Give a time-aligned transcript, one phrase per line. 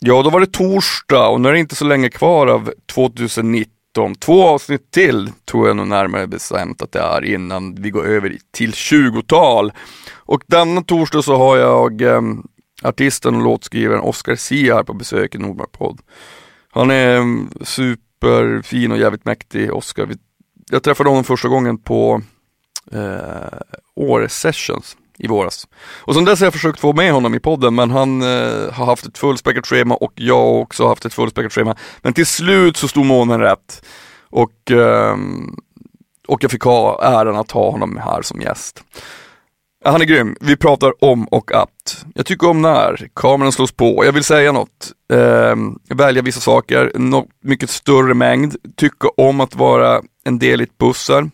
[0.00, 4.14] Ja, då var det torsdag och nu är det inte så länge kvar av 2019.
[4.18, 8.36] Två avsnitt till tror jag nog närmare bestämt att det är innan vi går över
[8.50, 9.72] till 20-tal.
[10.14, 12.22] Och denna torsdag så har jag eh,
[12.82, 16.00] artisten och låtskrivaren Oscar Sia här på besök i Nordmark-podd.
[16.70, 20.08] Han är ehm, superfin och jävligt mäktig, Oscar.
[20.70, 22.22] Jag träffade honom första gången på
[22.92, 23.58] eh,
[23.94, 25.68] Åre Sessions i våras.
[25.98, 28.86] Och sen dess har jag försökt få med honom i podden men han eh, har
[28.86, 31.76] haft ett fullspäckat schema och jag har också haft ett fullspäckat schema.
[32.02, 33.84] Men till slut så stod månen rätt.
[34.30, 35.16] Och, eh,
[36.28, 38.84] och jag fick ha äran att ha honom här som gäst.
[39.84, 40.36] Han är grym.
[40.40, 42.04] Vi pratar om och att.
[42.14, 44.04] Jag tycker om när kameran slås på.
[44.04, 44.92] Jag vill säga något.
[45.12, 45.56] Eh,
[45.96, 48.56] välja vissa saker, något mycket större mängd.
[48.76, 51.30] Tycka om att vara en del i ett bussar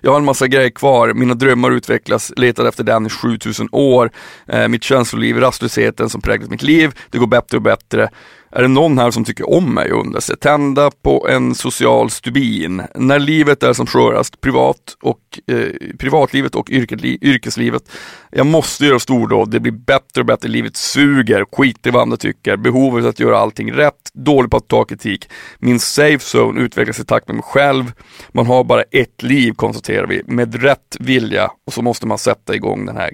[0.00, 4.10] jag har en massa grejer kvar, mina drömmar utvecklas, letade efter den i 7000 år.
[4.48, 8.10] Eh, mitt känsloliv, rastlösheten som präglat mitt liv, det går bättre och bättre.
[8.52, 10.36] Är det någon här som tycker om mig undrar sig.
[10.36, 12.82] Tända på en social stubin.
[12.94, 17.82] När livet är som skörast, privat och, eh, privatlivet och yrkeslivet.
[18.30, 22.16] Jag måste göra stordåd, det blir bättre och bättre, livet suger, skit i vad andra
[22.16, 25.30] tycker, behovet att göra allting rätt, dålig på att ta kritik.
[25.58, 27.92] Min safe zone utvecklas i takt med mig själv.
[28.32, 32.54] Man har bara ett liv konstaterar vi, med rätt vilja och så måste man sätta
[32.54, 33.10] igång den här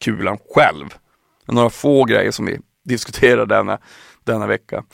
[0.00, 0.86] kulan själv.
[1.48, 3.78] Några få grejer som vi diskuterar denna
[4.26, 4.84] denna vecka.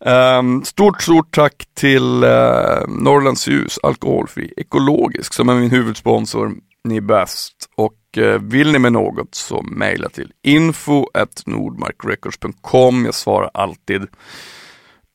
[0.00, 6.52] Um, stort, stort tack till uh, Norrlands ljus, alkoholfri, ekologisk, som är min huvudsponsor.
[6.84, 7.54] Ni är bäst.
[7.76, 11.06] Och uh, vill ni med något så mejla till info
[11.46, 13.04] nordmarkrecords.com.
[13.04, 14.02] Jag svarar alltid.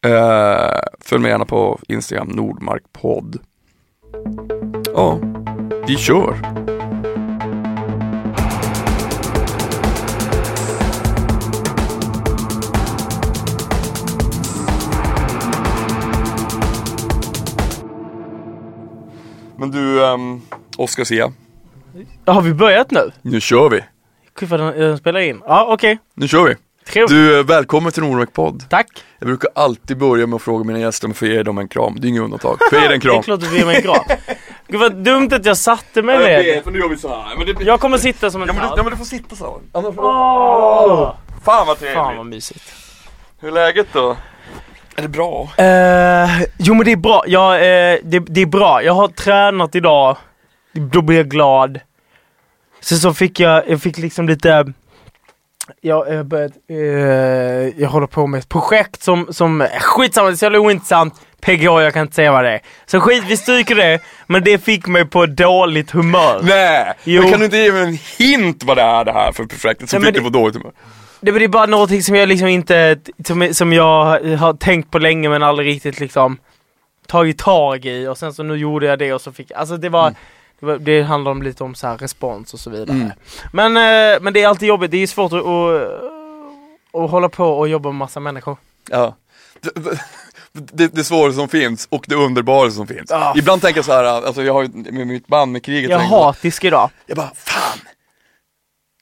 [0.07, 3.39] Uh, följ mig gärna på Instagram, Nordmarkpodd.
[4.93, 5.19] Ja,
[5.87, 6.72] vi kör.
[19.57, 20.41] Men du, um,
[20.77, 21.33] Oscar Sia.
[22.25, 23.11] Har vi börjat nu?
[23.21, 23.83] Nu kör vi.
[24.39, 25.41] Gud vad den, den spelar in.
[25.45, 25.93] Ja okej.
[25.93, 26.03] Okay.
[26.13, 26.55] Nu kör vi.
[26.85, 27.09] Trevligt.
[27.09, 28.63] Du, eh, välkommen till Nordmark podd.
[28.69, 28.87] Tack.
[29.19, 31.67] Jag brukar alltid börja med att fråga mina gäster om jag får ge dem en
[31.67, 31.95] kram.
[31.99, 32.57] Det är inget undantag.
[32.69, 33.13] Får jag ge dig en kram?
[33.13, 34.03] det är klart du får ge mig en kram.
[34.67, 36.29] Gud vad dumt att jag satte mig ner.
[36.29, 37.37] Jag vet, för nu gör vi så här.
[37.37, 37.63] Men det...
[37.63, 39.61] Jag kommer sitta som en ja, men, du, ja men du får sitta så.
[39.71, 39.97] Annars...
[39.97, 41.15] Oh!
[41.43, 41.97] Fan vad trevligt.
[41.97, 42.73] Fan vad mysigt.
[43.39, 44.17] Hur är läget då?
[44.95, 45.41] Är det bra?
[45.43, 47.23] Uh, jo men det är bra.
[47.27, 48.83] Jag, uh, det, det, är bra.
[48.83, 50.17] Jag har tränat idag.
[50.73, 51.79] Då blir jag glad.
[52.81, 54.73] Sen så fick jag, jag fick liksom lite
[55.81, 56.77] jag, jag, börjat, uh,
[57.81, 61.21] jag håller på med ett projekt som, som skitsamma, det är så jävla ointressant.
[61.41, 62.61] PGA, jag kan inte säga vad det är.
[62.85, 63.99] Så skit, vi stryker det.
[64.27, 66.39] Men det fick mig på dåligt humör.
[66.43, 66.93] Nej!
[67.03, 67.21] Jo.
[67.21, 69.89] Men kan du inte ge mig en hint vad det är det här för projektet
[69.89, 70.71] som Nej, fick dig på dåligt humör?
[71.23, 74.05] Det, är bara någonting som jag liksom inte, som, som jag
[74.37, 76.37] har tänkt på länge men aldrig riktigt liksom
[77.07, 79.89] tagit tag i och sen så nu gjorde jag det och så fick alltså det
[79.89, 80.15] var, mm.
[80.59, 82.97] det, var det handlar om lite om så här respons och så vidare.
[82.97, 83.11] Mm.
[83.53, 87.45] Men, eh, men det är alltid jobbigt, det är svårt att, att, att hålla på
[87.45, 88.57] och jobba med massa människor.
[88.89, 89.15] Ja.
[90.51, 93.11] Det, det svåra som finns och det underbara som finns.
[93.11, 93.33] Oh.
[93.35, 96.01] Ibland tänker jag så här, alltså jag har ju med mitt band med kriget Jag
[96.01, 96.89] är hatisk idag.
[97.05, 97.79] Jag bara, fan!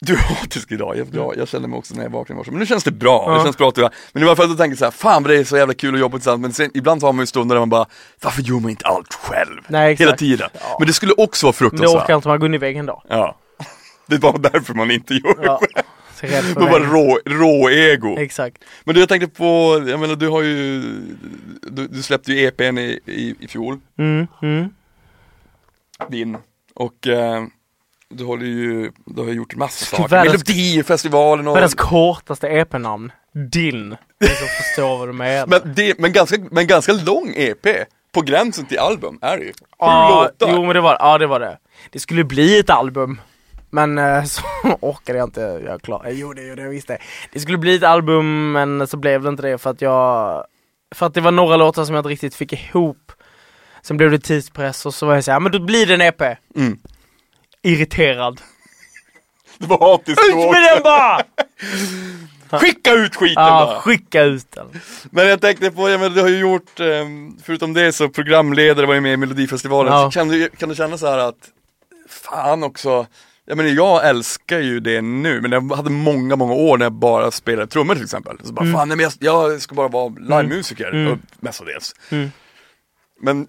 [0.05, 2.51] Du är hatisk idag, jag, jag, jag känner mig också när jag vaknade i morse,
[2.51, 3.37] men nu känns det bra, ja.
[3.37, 5.23] det känns bra att du är Men alla fall så tänker jag så här, fan
[5.23, 7.55] det är så jävla kul att jobba tillsammans, men sen, ibland har man ju stunder
[7.55, 7.85] där man bara,
[8.21, 9.61] varför gör man inte allt själv?
[9.67, 10.49] Nej, Hela tiden.
[10.53, 10.75] Ja.
[10.79, 11.89] Men det skulle också vara fruktansvärt.
[11.89, 13.03] Men det orkar inte man gå in i väggen då.
[13.07, 13.37] Ja.
[14.07, 15.59] Det bara därför man inte gör det ja.
[16.55, 18.17] Man bara rå, rå ego.
[18.17, 18.63] Exakt.
[18.83, 20.81] Men du jag tänkte på, jag menar du har ju,
[21.61, 23.79] du, du släppte ju EPn i, i, i fjol.
[23.97, 24.69] Mm, mm.
[26.09, 26.37] Din.
[26.73, 27.43] Och eh,
[28.11, 30.23] du har ju, du har gjort massa saker.
[30.23, 31.55] Melodifestivalen och...
[31.55, 33.11] Världens kortaste EP-namn.
[33.51, 33.95] Din.
[34.19, 35.47] Jag förstår vad du menar.
[35.47, 37.67] Men, det, men, ganska, men ganska lång EP.
[38.11, 39.53] På gränsen till album är det ju.
[39.77, 40.53] Ah, låtar.
[40.55, 41.57] Jo men det var, ja det var det.
[41.91, 43.21] Det skulle bli ett album.
[43.69, 44.41] Men eh, så
[44.81, 46.05] orkade jag inte göra klart.
[46.09, 46.97] Jo det gjorde jag visst det.
[47.33, 50.45] Det skulle bli ett album men så blev det inte det för att jag
[50.95, 53.11] För att det var några låtar som jag inte riktigt fick ihop.
[53.81, 56.21] Sen blev det tidspress och så var jag såhär, men då blir det en EP.
[56.55, 56.79] Mm
[57.63, 58.41] irriterad.
[59.57, 61.21] Det var hatiskt Ut med den bara!
[62.59, 63.79] Skicka ut skiten ja, bara!
[63.79, 64.67] skicka ut den.
[65.11, 68.85] Men jag tänkte på, ja, men du har ju gjort, ehm, förutom det så programledare
[68.85, 69.93] var ju med i Melodifestivalen.
[69.93, 70.11] Ja.
[70.11, 71.49] Så kan, du, kan du känna så här att,
[72.09, 73.07] fan också,
[73.45, 76.93] jag menar jag älskar ju det nu, men jag hade många, många år när jag
[76.93, 78.37] bara spelade trummor till exempel.
[78.43, 78.77] Så bara, mm.
[78.77, 81.19] fan nej, men jag, jag ska bara vara livemusiker, mm.
[81.39, 81.95] mestadels.
[82.09, 82.31] Mm.
[83.21, 83.47] Men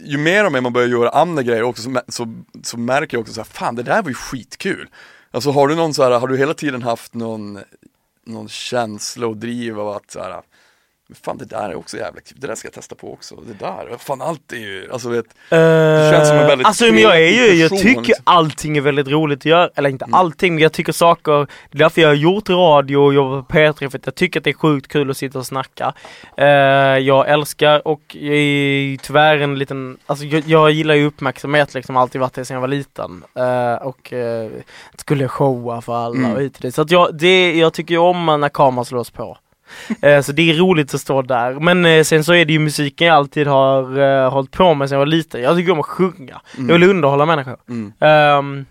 [0.00, 3.20] ju mer och mer man börjar göra andra grejer också så, så, så märker jag
[3.22, 4.88] också så här, fan det där var ju skitkul.
[5.30, 7.58] Alltså har du någon så här, har du hela tiden haft någon,
[8.26, 10.42] någon känsla och driv av att så här,
[11.10, 13.34] men fan det där är också jävligt kul, det där ska jag testa på också,
[13.46, 16.98] det där, fan allt är ju, alltså vet, Det känns som en väldigt Alltså men
[16.98, 18.22] jag är ju, jag tycker liksom.
[18.24, 20.14] allting är väldigt roligt att göra, eller inte Mm.
[20.14, 23.54] allting, men jag tycker saker, det är därför jag har gjort radio och jobbat på
[23.58, 25.94] P3 för att jag tycker att det är sjukt kul att sitta och snacka.
[26.36, 26.46] Eh,
[26.98, 31.96] jag älskar och jag är tyvärr en liten, alltså jag, jag gillar ju uppmärksamhet liksom,
[31.96, 33.24] alltid varit det sedan jag var liten.
[33.34, 34.50] Eh, och eh,
[34.96, 36.32] skulle showa för alla Mm.
[36.32, 36.74] och hit och dit.
[36.74, 39.38] Så att jag, det, jag tycker ju om när kameran slås på.
[40.02, 41.52] Eh, Så det är roligt att stå där.
[41.60, 44.88] Men eh, sen så är det ju musiken jag alltid har uh, hållit på med
[44.88, 45.42] sedan jag var liten.
[45.42, 46.40] Jag tycker om att sjunga.
[46.56, 47.56] Jag vill underhålla människor.
[47.68, 48.64] mm, Ehm,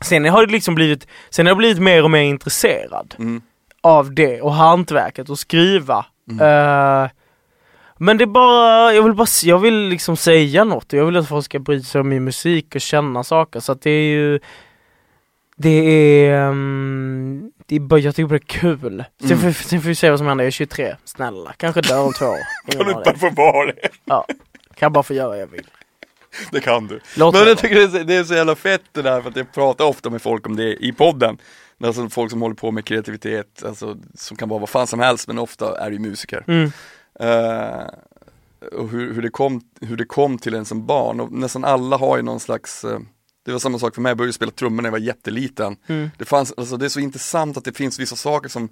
[0.00, 3.40] sen har det liksom blivit, sen har jag blivit mer och mer intresserad mm,
[3.80, 6.06] av det och hantverket och skriva.
[6.30, 6.40] Mm.
[7.04, 7.10] Eh,
[7.98, 11.28] men det är bara, jag vill bara, jag vill liksom säga något jag vill att
[11.28, 14.40] folk ska bry sig om min musik och känna saker så att det är ju
[15.56, 15.68] det
[16.26, 19.04] är, ehm, det är bara, jag tycker bara det är kul.
[19.20, 19.38] Sen, Mm.
[19.54, 21.52] får, sen får vi se vad som händer, jag är 23, snälla.
[21.56, 22.38] Kanske dör om två år.
[22.72, 23.88] Kan du inte få vara det?
[24.04, 24.24] Ja,
[24.74, 25.66] kan jag bara få göra vad jag vill.
[26.50, 27.00] Det kan du.
[27.16, 29.30] Låt Men jag tycker det är, så, det är så jävla fett det där för
[29.30, 31.38] att jag pratar ofta med folk om det i podden.
[31.84, 35.28] Alltså folk som håller på med kreativitet, alltså som kan vara vad fan som helst
[35.28, 36.44] men ofta är det ju musiker.
[36.46, 36.72] Mm.
[37.20, 37.86] Eh,
[38.72, 41.96] och hur, hur, det kom, hur det kom till en som barn och nästan alla
[41.96, 42.98] har ju någon slags eh,
[43.44, 45.76] det var samma sak för mig, jag började spela trummor när jag var jätteliten.
[45.86, 46.10] Mm.
[46.18, 48.68] Det, fanns, alltså det är så intressant att det finns vissa saker som,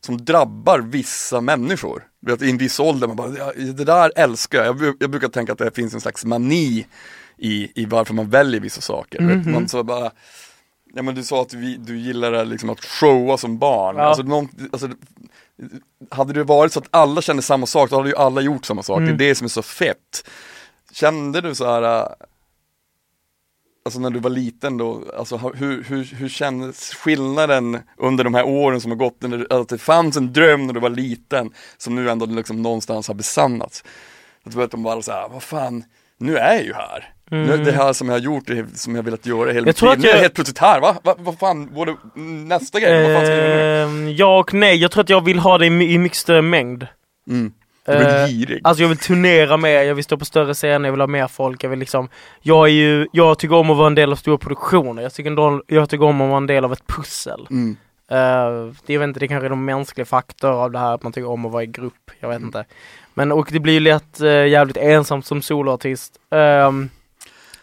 [0.00, 2.06] som drabbar vissa människor.
[2.26, 4.82] Vet, I en viss ålder, man bara, "Ja, det där älskar jag.
[4.82, 6.86] Jag, jag brukar tänka att det finns en slags mani
[7.36, 9.18] i, i varför man väljer vissa saker.
[9.26, 9.52] Vet, Mhm.
[9.52, 10.10] man så bara,
[10.94, 13.96] ja men du sa att vi, du gillar det liksom att showa som barn.
[13.96, 14.02] Ja.
[14.02, 14.88] Alltså, någon, alltså,
[16.10, 18.82] hade det varit så att alla kände samma sak, då hade ju alla gjort samma
[18.82, 18.98] sak.
[18.98, 19.16] Mm.
[19.16, 20.28] Det är det som är så fett.
[20.92, 22.06] Kände du så här äh,
[23.84, 28.44] Alltså när du var liten då, alltså hur, hur, hur kändes skillnaden under de här
[28.44, 31.50] åren som har gått, när det, att det fanns en dröm när du var liten
[31.78, 33.84] som nu ändå liksom någonstans har besannats?
[34.44, 35.84] Att du de bara såhär, vad fan,
[36.18, 37.14] nu är jag ju här.
[37.30, 39.82] Nu, det här som jag har gjort, det som jag velat göra hela Jag mitt
[39.82, 40.96] liv, att nu är jag jag- helt plötsligt här, va?
[41.04, 41.14] va?
[41.18, 41.96] Vad fan, var det
[42.48, 43.02] nästa grej?
[43.02, 44.08] Vad fan ska jag göra nu?
[44.08, 46.42] Ehm, ja och nej, jag tror att jag vill ha det i, i mycket större
[46.42, 46.86] mängd.
[47.28, 47.52] Mm.
[47.86, 48.60] Du blir Eh, girig.
[48.64, 51.26] Alltså jag vill turnera mer, jag vill stå på större scener, jag vill ha mer
[51.28, 52.08] folk, jag vill liksom
[52.40, 55.60] Jag är ju, jag tycker om att vara en del av stora produktioner, jag tycker,
[55.74, 57.46] jag tycker om att vara en del av ett pussel.
[57.50, 57.76] Mm.
[58.12, 61.02] Uh, det, är väl inte, det kanske är någon mänsklig faktor av det här att
[61.02, 62.48] man tycker om att vara i grupp, jag vet Mm.
[62.48, 62.64] inte.
[63.14, 66.12] Men och det blir ju lätt eh, jävligt ensamt som soloartist.
[66.30, 66.88] Ehm,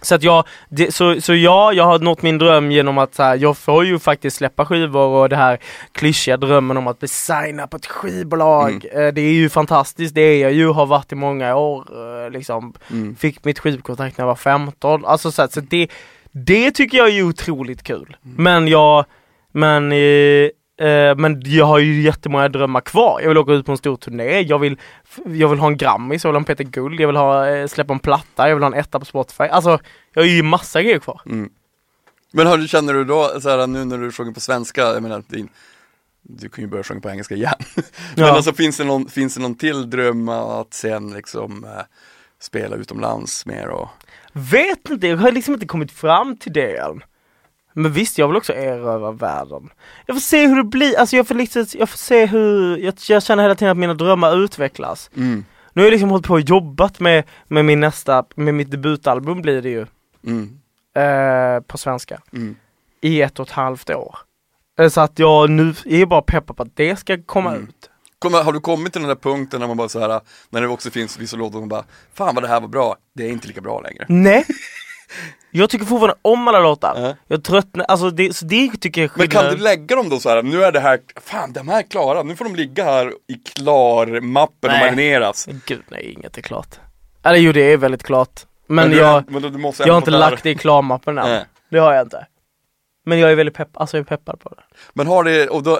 [0.01, 3.23] så att jag, det, så, så ja, jag har nått min dröm genom att så
[3.23, 5.59] här, jag får ju faktiskt släppa skivor och det här
[5.91, 8.85] klyschiga drömmen om att bli signad på ett skivbolag.
[8.91, 11.85] Eh, det är ju fantastiskt, det är jag ju, har varit i många år
[12.25, 12.73] eh, liksom.
[12.91, 13.15] Mm.
[13.15, 15.05] Fick mitt skivkontrakt när jag var 15.
[15.05, 15.87] Alltså så, att, så det,
[16.31, 18.17] det tycker jag är otroligt kul.
[18.21, 19.05] Men jag,
[19.51, 23.21] men, eh, eh, men jag har ju jättemånga drömmar kvar.
[23.21, 24.77] Jag vill åka ut på en stor turné, jag vill,
[25.25, 27.67] jag vill ha en Grammis, jag vill ha en Peter Guld, jag vill ha, eh,
[27.67, 29.43] släppa en platta, jag vill ha en etta på Spotify.
[29.43, 29.79] Alltså,
[30.13, 31.21] jag har ju massa grejer kvar.
[31.25, 31.49] Mm.
[32.31, 35.23] Men hur känner du då, så här, nu när du sjunger på svenska, jag menar,
[35.27, 35.49] din,
[36.21, 37.53] du kan ju börja sjunga på engelska igen.
[38.15, 38.31] Men Ja.
[38.31, 41.69] alltså finns det, någon, finns det någon till dröm att sen liksom eh,
[42.39, 43.89] spela utomlands mer och
[44.33, 47.03] Vet inte, jag har liksom inte kommit fram till det än.
[47.77, 49.69] Men visst, jag vill också erövra världen.
[50.05, 52.93] Jag får se hur det blir, alltså jag får liksom, jag får se hur, jag,
[53.09, 55.09] jag känner hela tiden att mina drömmar utvecklas.
[55.17, 55.45] mm.
[55.73, 59.41] Nu har jag liksom hållit på och jobbat med, med min nästa, med mitt debutalbum
[59.41, 59.85] blir det ju,
[60.27, 60.59] Mm.
[60.95, 62.55] eh, på svenska, Mm.
[63.01, 64.17] i ett och ett halvt år.
[64.79, 67.63] Eh, Så att jag nu är bara peppad på att det ska komma Mm.
[67.63, 67.89] ut.
[68.19, 70.67] Kommer, har du kommit till den där punkten när man bara så här, när det
[70.67, 73.47] också finns vissa låtar som bara, fan vad det här var bra, det är inte
[73.47, 74.05] lika bra längre.
[74.09, 74.45] Nej!
[75.51, 76.93] Jag tycker fortfarande om alla låtar.
[77.01, 77.15] Ja.
[77.27, 80.19] Jag tröttnar, alltså det, så det tycker jag är Men kan du lägga dem då
[80.19, 82.83] så här, nu är det här, fan de här är klara, nu får de ligga
[82.83, 85.47] här i klar-mappen och marineras.
[85.65, 86.79] Gud nej, inget är klart.
[87.23, 88.45] Eller jo, det är väldigt klart.
[88.67, 91.45] Men, du, jag, men du, jag har inte bära- lagt det i klarmappen än.
[91.69, 92.27] Det har jag inte.
[93.05, 94.63] Men jag är väldigt pepp, alltså jag är peppad på det.
[94.93, 95.79] Men har det, och då,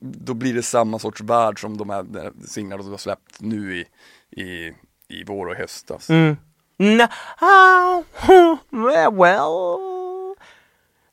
[0.00, 2.04] då blir det samma sorts värld som de här
[2.46, 3.86] singlarna du har släppt nu i,
[4.42, 4.72] i,
[5.08, 6.10] i vår och höstas.
[6.10, 6.36] Mm.
[6.76, 8.02] Nej, ah,
[9.12, 9.84] well.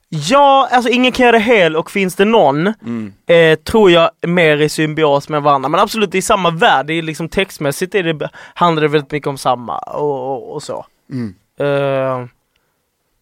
[0.09, 3.13] Ja, alltså ingen kan göra det hel och finns det någon, Mm.
[3.25, 5.69] eh, tror jag mer i symbios med varandra.
[5.69, 9.11] Men absolut, det är samma värld, det är liksom textmässigt är det, handlar det väldigt
[9.11, 10.85] mycket om samma och, och, och så.
[11.11, 11.35] Mm.
[11.59, 12.25] Eh,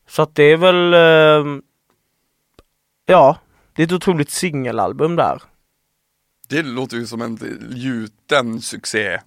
[0.08, 1.60] så att det är väl, eh,
[3.06, 3.38] ja,
[3.76, 5.42] det är ett otroligt singelalbum där.
[6.48, 7.38] Det låter ju som en
[7.72, 9.20] gjuten succé.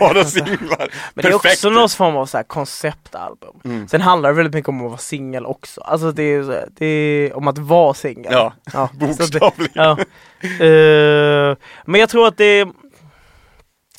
[0.00, 0.78] Bara singlar.
[1.14, 1.54] Men det är Perfekt.
[1.54, 3.60] också någon form av så här konceptalbum.
[3.64, 3.88] Mm.
[3.88, 5.80] Sen handlar det väldigt mycket om att vara singel också.
[5.80, 8.32] Alltså det är, det är om att vara singel.
[8.32, 8.88] Ja, ja.
[8.92, 9.68] bokstavligen.
[9.72, 9.98] ja.
[10.42, 12.68] Eh, men jag tror att det är...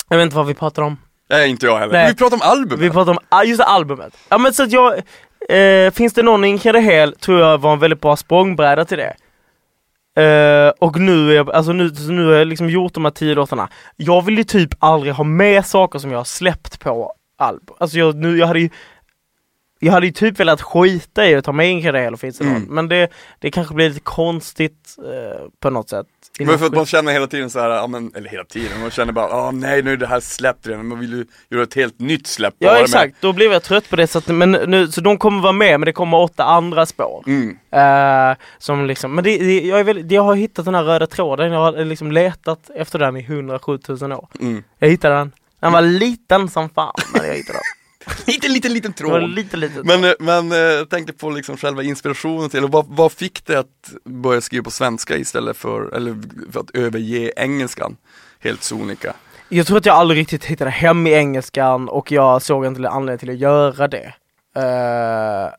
[0.08, 0.96] Jag vet inte vad vi pratar om.
[1.30, 1.92] Nej, inte jag heller.
[1.92, 2.08] Nej.
[2.08, 2.78] Vi pratar om albumet.
[2.78, 4.16] Vi pratar om just albumet.
[4.28, 5.02] Ja men så att jag...
[5.48, 9.16] Eh, finns det någon i Hel tror jag var en väldigt bra språngbräda till det.
[10.18, 13.34] Eh, och nu, är jag, alltså nu, nu har jag liksom gjort de här tio
[13.34, 13.68] låtarna.
[13.96, 17.76] Jag vill ju typ aldrig ha med saker som jag har släppt på album.
[17.80, 18.70] Alltså jag, nu, jag hade ju
[19.78, 22.40] jag hade ju typ velat skita i att ta med in Hel och det.
[22.40, 22.62] Mm.
[22.62, 23.08] Men det,
[23.38, 26.06] det kanske blir lite konstigt eh, på något sätt.
[26.40, 28.90] Men för att man känner hela tiden så här, ja, men, eller hela tiden, man
[28.90, 31.74] känner bara, ah, nej nu är det här släppt redan, man vill ju göra ett
[31.74, 34.88] helt nytt släpp Ja exakt, då blev jag trött på det så att, men nu,
[34.88, 37.24] så de kommer vara med men det kommer åtta andra spår.
[37.26, 37.58] Mm.
[37.70, 41.52] Eh, som liksom, men det, det, jag, väldigt, jag har hittat den här röda tråden,
[41.52, 44.28] jag har liksom letat efter den i 107 000 år.
[44.40, 44.62] Mm.
[44.78, 45.32] Jag hittade den.
[45.60, 47.77] Den var liten som fan när jag hittade den.
[48.26, 49.30] Liten, liten, liten tråd.
[49.30, 49.86] lite liten.
[49.86, 53.58] Men, eh, men eh, jag tänkte på liksom själva inspirationen till, vad, vad fick det
[53.58, 56.16] att börja skriva på svenska istället för, eller
[56.52, 57.96] för att överge engelskan
[58.40, 59.14] helt sonika?
[59.48, 63.18] Jag tror att jag aldrig riktigt hittade hem i engelskan och jag såg inte anledning
[63.18, 64.14] till att göra det.
[64.56, 65.52] Eh,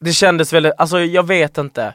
[0.00, 1.94] det kändes väldigt, alltså jag vet inte.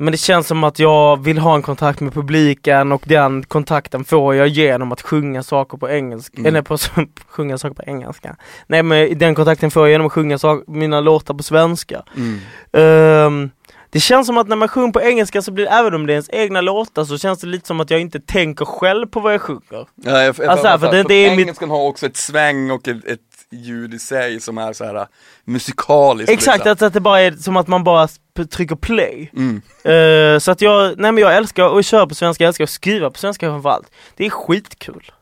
[0.00, 4.04] Men det känns som att jag vill ha en kontakt med publiken och den kontakten
[4.04, 6.46] får jag genom att sjunga saker på engelska, Mm.
[6.48, 6.78] eller på
[7.28, 8.36] sjunga saker på engelska.
[8.66, 12.02] Nej men den kontakten får jag genom att sjunga sak, mina låtar på svenska.
[12.16, 12.38] Mm.
[12.72, 13.50] Ehm,
[13.90, 16.12] det känns som att när man sjunger på engelska så blir det, även om det
[16.12, 19.20] är ens egna låtar så känns det lite som att jag inte tänker själv på
[19.20, 19.62] vad jag sjunger.
[19.70, 22.70] Ja, jag, jag, Alltså, jag, för det- det är mitt- engelskan har också ett sväng
[22.70, 25.06] och ett, ett ljud i sig som är så här uh,
[25.44, 26.30] musikaliskt.
[26.30, 26.72] Exakt, liksom.
[26.72, 28.08] att, att det bara är som att man bara
[28.50, 29.30] trycker play.
[29.36, 29.62] Mm.
[29.84, 32.70] Eh, så att jag, nej men jag älskar att köra på svenska, jag älskar att
[32.70, 33.90] skriva på svenska framförallt.
[34.16, 35.12] Det är skitkul.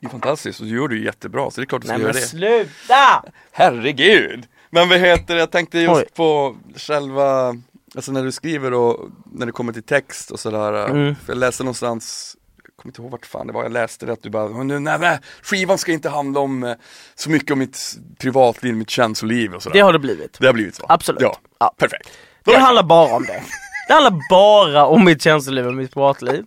[0.00, 1.96] Det är fantastiskt och du gör det ju jättebra så det är klart du ska
[1.96, 2.28] Nej göra men det.
[2.28, 3.24] sluta!
[3.52, 4.46] Herregud!
[4.70, 6.04] Men vad heter det, jag tänkte just Oj.
[6.14, 7.56] på själva,
[7.94, 10.86] alltså när du skriver och när det kommer till text och sådär.
[10.86, 11.14] Mm.
[11.14, 12.36] För jag läste någonstans,
[12.76, 14.78] kommer inte ihåg vart fan det var, jag läste det att du bara, "Men nu,
[14.78, 16.74] nej, nej, skivan ska inte handla om eh,
[17.14, 17.78] så mycket om mitt
[18.18, 19.74] privatliv, mitt känsloliv och sådär.
[19.74, 20.36] Det har det blivit.
[20.40, 20.86] Det har blivit så?
[20.88, 21.22] Absolut.
[21.22, 21.74] Ja, Ja.
[21.78, 22.08] perfekt.
[22.44, 23.42] Då Det handlar bara om det.
[23.88, 26.38] Det handlar bara om mitt känsloliv och mitt privatliv.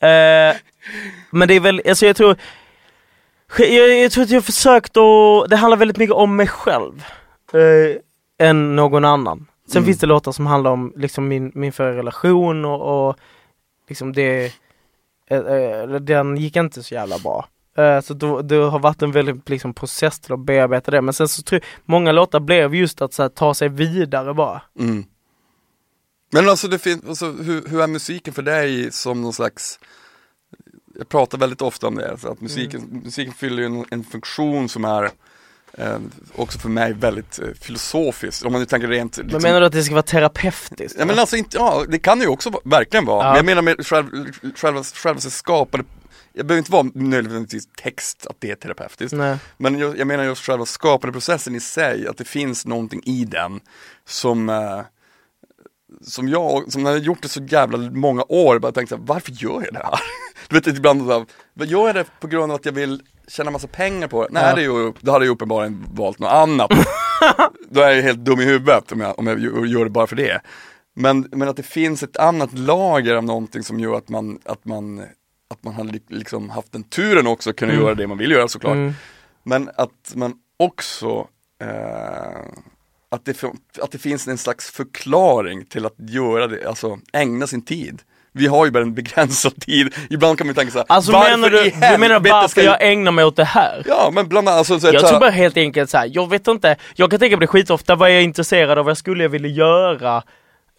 [0.00, 0.56] Eh,
[1.30, 2.36] men det är väl, alltså jag tror
[3.58, 7.04] jag, jag tror att jag försökt att, det handlar väldigt mycket om mig själv.
[7.52, 9.46] Eh, än någon annan.
[9.68, 9.86] Sen Mm.
[9.86, 13.16] finns det låtar som handlar om liksom min, min förra relation och, och
[13.88, 14.52] liksom det,
[16.00, 17.48] den gick inte så jävla bra.
[17.76, 21.02] Eh, så det har varit en väldigt liksom, process till att bearbeta det.
[21.02, 24.62] Men sen så tror många låtar blev just att här, ta sig vidare bara.
[24.78, 25.04] Mm.
[26.32, 29.78] Men alltså, det finns, alltså hur, hur är musiken för dig som någon slags
[30.98, 33.02] Jag pratar väldigt ofta om det, så att musiken, Mm.
[33.04, 35.10] musiken fyller ju en, en funktion som är
[35.72, 35.98] eh,
[36.34, 39.66] också för mig väldigt eh, filosofisk, om man nu tänker rent liksom, Men menar du
[39.66, 40.96] att det ska vara terapeutiskt?
[40.98, 43.28] Ja men alltså inte, ja det kan det ju också va- verkligen vara, Ja.
[43.28, 44.06] men jag menar med själv,
[44.56, 45.84] själva, själva skapade
[46.32, 49.12] jag behöver inte vara nödvändigtvis text, att det är terapeutiskt.
[49.16, 49.36] Nej.
[49.56, 53.60] Men jag, jag menar just själva skapandeprocessen i sig, att det finns någonting i den
[54.06, 54.80] som eh,
[56.02, 59.02] som jag, som när jag har gjort det så jävla många år, bara tänkt såhär,
[59.06, 60.00] varför gör jag det här?
[60.48, 63.02] Du vet ibland så här, "Vad gör jag det på grund av att jag vill
[63.28, 64.28] tjäna massa pengar på det?
[64.32, 64.54] Nej, Ja.
[64.54, 66.70] det är ju, då hade jag uppenbarligen valt något annat.
[67.70, 70.06] då är jag ju helt dum i huvudet om jag, om jag gör- det bara
[70.06, 70.40] för det.
[70.94, 74.64] Men, men att det finns ett annat lager av någonting som gör att man, att
[74.64, 74.98] man,
[75.50, 77.84] att man har li- liksom haft den turen också att kunna Mm.
[77.84, 78.74] göra det man vill göra såklart.
[78.74, 78.92] Mm.
[79.42, 81.28] Men att man också
[81.62, 82.40] eh,
[83.08, 83.44] att, det,
[83.82, 88.02] att det finns en slags förklaring till att göra det, alltså ägna sin tid.
[88.32, 91.50] Vi har ju bara en begränsad tid, ibland kan man ju tänka såhär, Alltså menar
[91.50, 93.82] du, du menar varför ska jag ägnar mig åt det här?
[93.86, 96.10] Ja men bland annat, alltså, så, Jag så, tror bara helt enkelt så här.
[96.12, 98.90] jag vet inte, jag kan tänka på det skitofta, vad jag är intresserad av, vad
[98.90, 100.22] jag skulle jag vilja göra.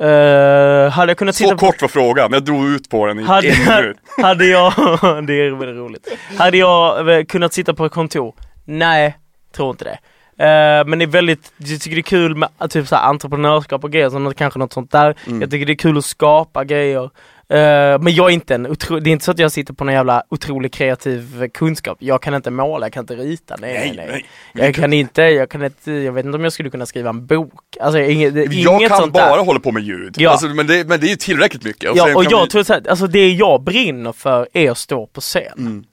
[0.02, 1.66] Eh, hade jag kunnat så titta på...
[1.66, 3.98] kort var frågan, jag drog ut på den i Hade, en minut.
[4.22, 4.74] hade jag,
[5.28, 6.08] det är väldigt roligt.
[6.38, 8.36] Hade jag eh, kunnat sitta på ett kontor?
[8.66, 9.18] Nej,
[9.56, 9.98] tror inte det.
[10.42, 13.84] Eh, men det är väldigt, jag tycker det är kul med typ så här, entreprenörskap
[13.84, 15.16] och grejer, som kanske något sånt där.
[15.28, 15.42] Mm.
[15.42, 17.10] Jag tycker det är kul att skapa grejer.
[17.52, 19.84] Eh, men jag är inte en otro, det är inte så att jag sitter på
[19.84, 21.98] någon jävla otrolig kreativ kunskap.
[22.02, 24.26] Jag kan inte måla, jag kan inte rita, nej nej nej.
[24.66, 27.26] Jag kan inte, jag kan inte, jag vet inte om jag skulle kunna skriva en
[27.26, 27.54] bok.
[27.82, 29.44] Alltså inget, Jag inget kan sånt bara där.
[29.46, 30.32] hålla på med ljud, Ja.
[30.32, 31.92] alltså, men, det, men det är ju tillräckligt mycket.
[31.96, 35.06] Ja och jag vi- tror så här, alltså det jag brinner för är att stå
[35.08, 35.54] på scen.
[35.58, 35.84] Mm.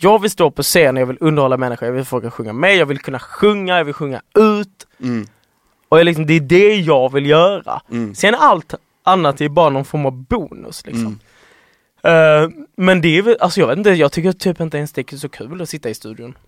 [0.00, 2.52] Jag vill stå på scen, jag vill underhålla människor, jag vill att folk ska sjunga
[2.52, 4.86] med, jag vill kunna sjunga, jag vill sjunga ut.
[5.02, 5.26] Mm.
[5.88, 7.80] Och jag liksom, det är det jag vill göra.
[7.90, 8.14] Mm.
[8.14, 8.74] Sen allt
[9.06, 11.18] annat är bara någon form av bonus liksom.
[12.02, 12.42] Mm.
[12.44, 15.12] Eh, men det är väl, alltså jag vet inte, jag tycker typ inte ens det
[15.12, 16.38] är så kul att sitta i studion.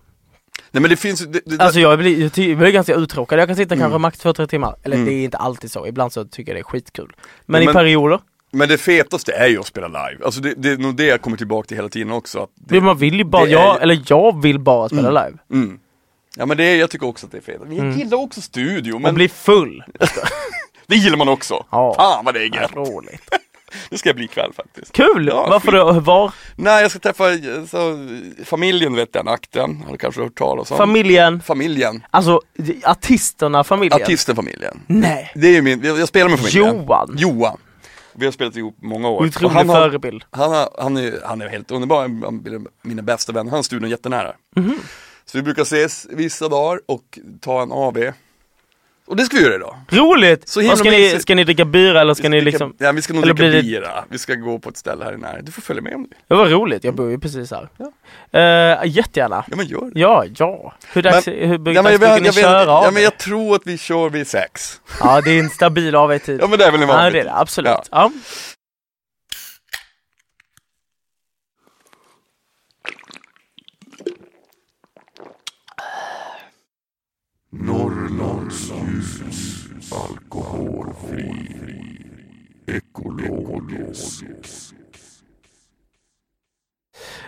[0.71, 3.55] Nej men det finns det, det, Alltså jag blir, jag blir ganska uttråkad, jag kan
[3.55, 3.83] sitta Mm.
[3.83, 4.75] kanske max 2-3 timmar.
[4.83, 5.07] Eller Mm.
[5.07, 7.11] det är inte alltid så, ibland så tycker jag det är skitkul.
[7.45, 8.19] Men, Men- i perioder,
[8.51, 10.25] Men det fetaste är ju att spela live.
[10.25, 12.39] Alltså det, det är nog det jag kommer tillbaka till hela tiden också.
[12.39, 15.37] Att det, man vill ju bara, är jag, eller jag vill bara spela live.
[15.53, 15.79] mm.
[16.35, 17.61] Ja men det jag tycker också att det är fet.
[17.69, 17.97] Jag Mm.
[17.99, 19.83] gillar också studio, Och men bli full.
[20.89, 21.65] det gillar man också.
[21.71, 21.93] Ja.
[21.95, 22.75] Fan vad det är gött.
[22.75, 23.29] Roligt.
[23.89, 24.91] Det ska jag bli ikväll faktiskt.
[24.91, 25.27] Kul!
[25.27, 25.91] Ja, Varför då?
[25.99, 26.33] Var?
[26.55, 27.23] Nej jag ska träffa
[27.67, 28.07] så,
[28.45, 30.77] familjen vet jag, akten, har du kanske hört talas om?
[30.77, 32.03] Familjen, familjen.
[32.11, 32.41] alltså
[32.83, 34.01] artisterna familjen.
[34.01, 34.79] Artisten-familjen.
[34.87, 35.31] Nej.
[35.35, 36.77] Det är min, jag jag spelar med familjen.
[36.77, 37.15] Johan.
[37.17, 37.57] Johan.
[38.13, 39.25] Vi har spelat ihop många år.
[39.25, 40.23] Otrolig han, har, förebild.
[40.31, 43.51] han, har, han, är, han är helt underbar, Han är mina bästa vänner.
[43.51, 44.33] Han har studion jättenära.
[44.55, 44.79] Mhm.
[45.25, 47.97] Så vi brukar ses vissa dagar och ta en AV.
[49.09, 49.75] Och det ska vi göra idag.
[49.89, 50.49] Roligt!
[50.49, 52.75] Så ska, ni, ska ni dricka bira eller ska ni dricka, liksom?
[52.77, 54.03] Ja vi ska nog dricka det- bira.
[54.09, 55.45] Vi ska gå på ett ställe här i närheten.
[55.45, 57.69] Du får följa med om du Det var roligt, jag bor ju precis här.
[57.77, 57.91] Ja.
[58.39, 59.43] Eh, jättegärna.
[59.49, 59.99] Ja men gör det.
[59.99, 60.73] Ja, ja.
[60.93, 62.93] Hur dags, Men- hur Ja, dags men jag, brukar jag, ni jag, köra ja, av
[62.93, 64.81] men jag tror att vi kör vid sex.
[64.99, 66.39] Ja, det är en stabil AV-tid.
[66.41, 67.71] Ja men det är väl en Ja, vanlig det är det, absolut.
[67.71, 67.85] Ja.
[67.91, 68.11] Ja.
[78.99, 81.33] Norrlandsljus, alkoholfri,
[82.67, 84.23] ekologisk.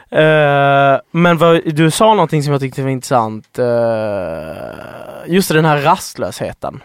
[0.09, 3.59] Eh, men vad, du sa någonting som jag tyckte var intressant.
[3.59, 3.65] Uh,
[5.27, 6.83] just den här rastlösheten.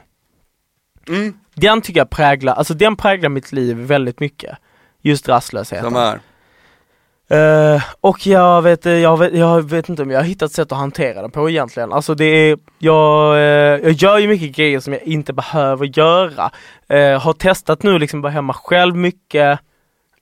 [1.09, 4.59] Mm, Den tycker jag präglar, alltså den präglar mitt liv väldigt mycket.
[5.03, 5.93] Just rastlösheten.
[7.29, 10.79] Eh, och jag vet, jag, vet, jag vet inte om jag har hittat sätt att
[10.79, 11.93] hantera det på egentligen.
[11.93, 13.41] Alltså det är, jag, eh,
[13.89, 16.51] jag gör ju mycket grejer som jag inte behöver göra.
[16.89, 19.59] Eh, har testat nu liksom vara hemma själv mycket.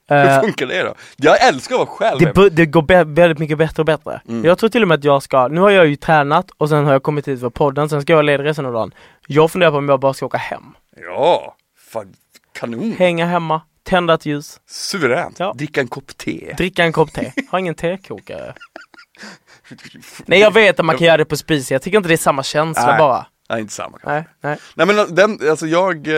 [0.09, 0.95] Hur funkar det då?
[1.17, 2.33] Jag älskar att vara själv.
[2.35, 4.21] det, det går be- väldigt mycket bättre och bättre.
[4.29, 4.45] Mm.
[4.45, 6.85] Jag tror till och med att jag ska, nu har jag ju tränat och sen
[6.85, 8.95] har jag kommit hit för podden, sen ska jag leda resten av dagen.
[9.27, 10.63] Jag funderar på om jag bara ska åka hem.
[10.97, 11.55] Ja,
[11.93, 12.15] fan,
[12.53, 12.95] kanon.
[12.99, 15.39] Hänga hemma, tända ett ljus, Suveränt.
[15.39, 15.53] Ja.
[15.57, 16.55] Dricka en kopp te.
[16.57, 17.33] dricka en kopp te.
[17.51, 18.55] Har ingen tekokare.
[20.27, 22.17] Nej jag vet att man kan göra det på spis, jag tycker inte det är
[22.17, 22.99] samma känsla Nej.
[22.99, 23.27] bara.
[23.49, 24.11] Nej, inte samma kanske.
[24.11, 24.59] Nej, nej.
[24.75, 26.15] Nej men den, alltså jag, eh,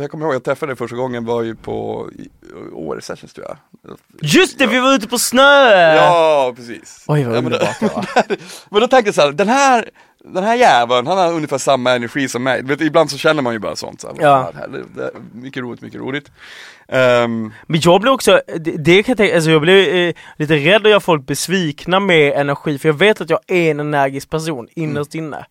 [0.00, 2.08] jag kommer ihåg jag träffade dig första gången var ju på
[2.72, 3.56] Åre Sessions tror jag.
[4.20, 5.94] Just det, vi var ute på snö!
[5.94, 7.04] Ja, precis.
[7.06, 8.28] Oj vad ja, men, då, underbart
[8.70, 9.90] men då tänkte jag så här, den här,
[10.34, 12.62] den här jäveln, han har ungefär samma energi som mig.
[12.62, 14.00] Vet, ibland så känner man ju bara sånt.
[14.00, 14.50] Så här, Ja.
[14.52, 16.30] "Fan, här, det, mycket roligt, mycket roligt.
[16.88, 20.56] Ehm, Men jag blir också, det, det kan jag tänka, alltså jag blir eh, lite
[20.56, 24.30] rädd att göra folk besvikna med energi, för jag vet att jag är en energisk
[24.30, 25.46] person innerst inne.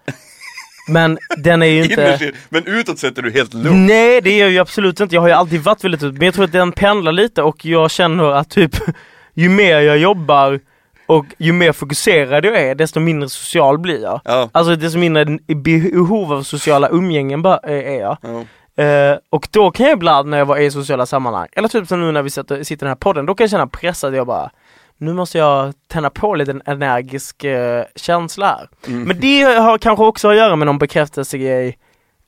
[0.90, 2.32] Men den är ju inte...
[2.50, 3.86] men utåt sett är du helt lugn.
[3.88, 6.26] Nej det är jag ju absolut inte, jag har ju alltid varit väldigt ut, men
[6.26, 8.76] jag tror att den pendlar lite och jag känner att typ
[9.34, 10.60] ju mer jag jobbar
[11.06, 14.22] och ju mer fokuserad jag är, desto mindre social blir jag.
[14.26, 14.50] Ja.
[14.52, 18.18] Alltså desto mindre behov av sociala umgängen eh, är jag.
[18.22, 18.44] Ja.
[18.84, 22.02] Eh, och då kan jag ibland när jag var i sociala sammanhang, eller typ som
[22.02, 24.28] nu när vi sitter, sitter i den här podden, då kan jag känna pressad, jag
[24.28, 24.52] bara
[24.98, 28.70] nu måste jag tända på lite en energisk eh, känsla här.
[28.88, 29.04] Mm.
[29.04, 31.78] Men det har kanske också att göra med någon bekräftelsegrej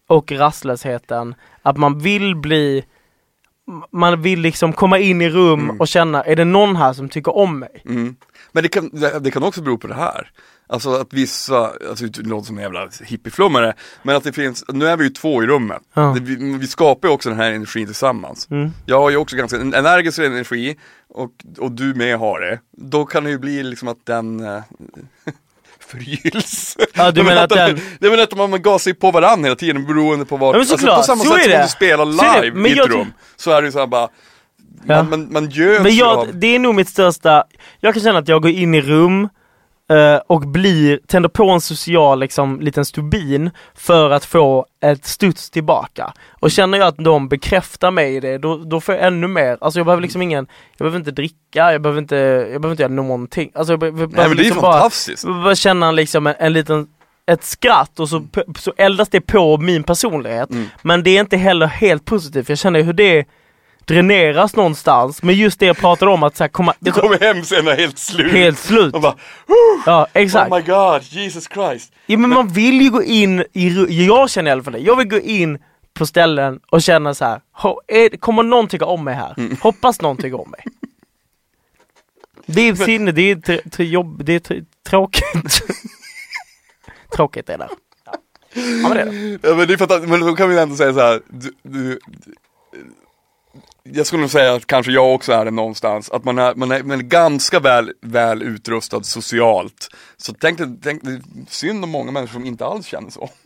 [0.07, 2.85] och rastlösheten, att man vill bli
[3.91, 5.79] man vill liksom komma in i rum Mm.
[5.79, 7.81] och känna, är det någon här som tycker om mig?
[7.85, 8.15] Mm.
[8.57, 8.89] Men det kan,
[9.21, 10.31] det, kan också bero på det här.
[10.67, 14.87] Alltså att vissa, alltså det låter som en jävla hippieflummare, men att det finns, nu
[14.87, 15.81] är vi ju två i rummet.
[15.93, 16.01] Ja.
[16.01, 18.47] Det, vi, vi skapar ju också den här energin tillsammans.
[18.51, 18.71] Mm.
[18.85, 20.77] Jag har ju också ganska en energisk energi
[21.09, 22.59] och, och du med har det.
[22.71, 24.61] Då kan det ju bli liksom att den eh,
[25.79, 26.77] förgylls.
[26.93, 30.25] Ja, du menar att den- Jag menar att man gasar på varandra hela tiden beroende
[30.25, 32.79] på vad, Ja, men såklart, på samma så sätt som om du spelar live i
[32.79, 33.13] ett rum.
[33.35, 34.09] Så är det ju såhär bara,
[34.85, 35.03] Ja.
[35.03, 37.43] man, man, man göds Men jag, av, det är nog mitt största,
[37.79, 39.29] jag kan känna att jag går in i rum
[39.89, 45.49] eh, och blir, tänder på en social liksom liten stubin för att få ett studs
[45.49, 46.13] tillbaka.
[46.39, 49.57] Och känner jag att de bekräftar mig i det, då, då får jag ännu mer,
[49.61, 52.83] alltså jag behöver liksom ingen, jag behöver inte dricka, jag behöver inte, jag behöver inte
[52.83, 53.51] göra någonting.
[53.55, 55.25] Alltså jag be- be- Nej behöver men det är liksom bara, fantastiskt.
[55.25, 56.87] bara känna liksom en, en liten
[57.31, 58.27] ett skratt och så,
[58.57, 60.49] så eldas det på min personlighet.
[60.51, 60.65] Mm.
[60.81, 63.25] Men det är inte heller helt positivt, jag känner hur det
[63.87, 65.23] dräneras någonstans.
[65.23, 67.97] Men just det jag pratade om att så här, komma, Du kommer hem sen helt
[67.97, 68.31] slut.
[68.31, 68.93] helt slut.
[68.93, 69.15] Och bara,
[69.85, 70.51] Ja exakt.
[70.51, 71.93] oh my god, Jesus Christ.
[72.05, 73.69] Ja, men man vill ju gå in i,
[74.07, 75.59] jag känner i alla fall det, jag vill gå in
[75.93, 77.41] på ställen och känna så här.
[77.57, 79.33] "Ho- är, kommer någon tycka om mig här?
[79.37, 79.57] Mm.
[79.61, 80.63] Hoppas någon tycker om mig.
[82.45, 85.23] Det är sinne, det är tr- tr- jobb, det är tr- tråkigt.
[87.15, 87.67] tråkigt är det.
[88.05, 88.13] Ja.
[88.83, 89.39] ja men det är det.
[89.49, 90.09] Ja, men, det är fantastiskt.
[90.09, 91.21] men då kan vi ändå säga så här.
[91.29, 91.99] Du, du,
[93.93, 96.71] jag skulle nog säga att kanske jag också är det någonstans, att man är, man
[96.71, 99.89] är, man är ganska väl, väl utrustad socialt.
[100.17, 101.01] Så tänk, tänk
[101.49, 103.29] synd om många människor som inte alls känner så.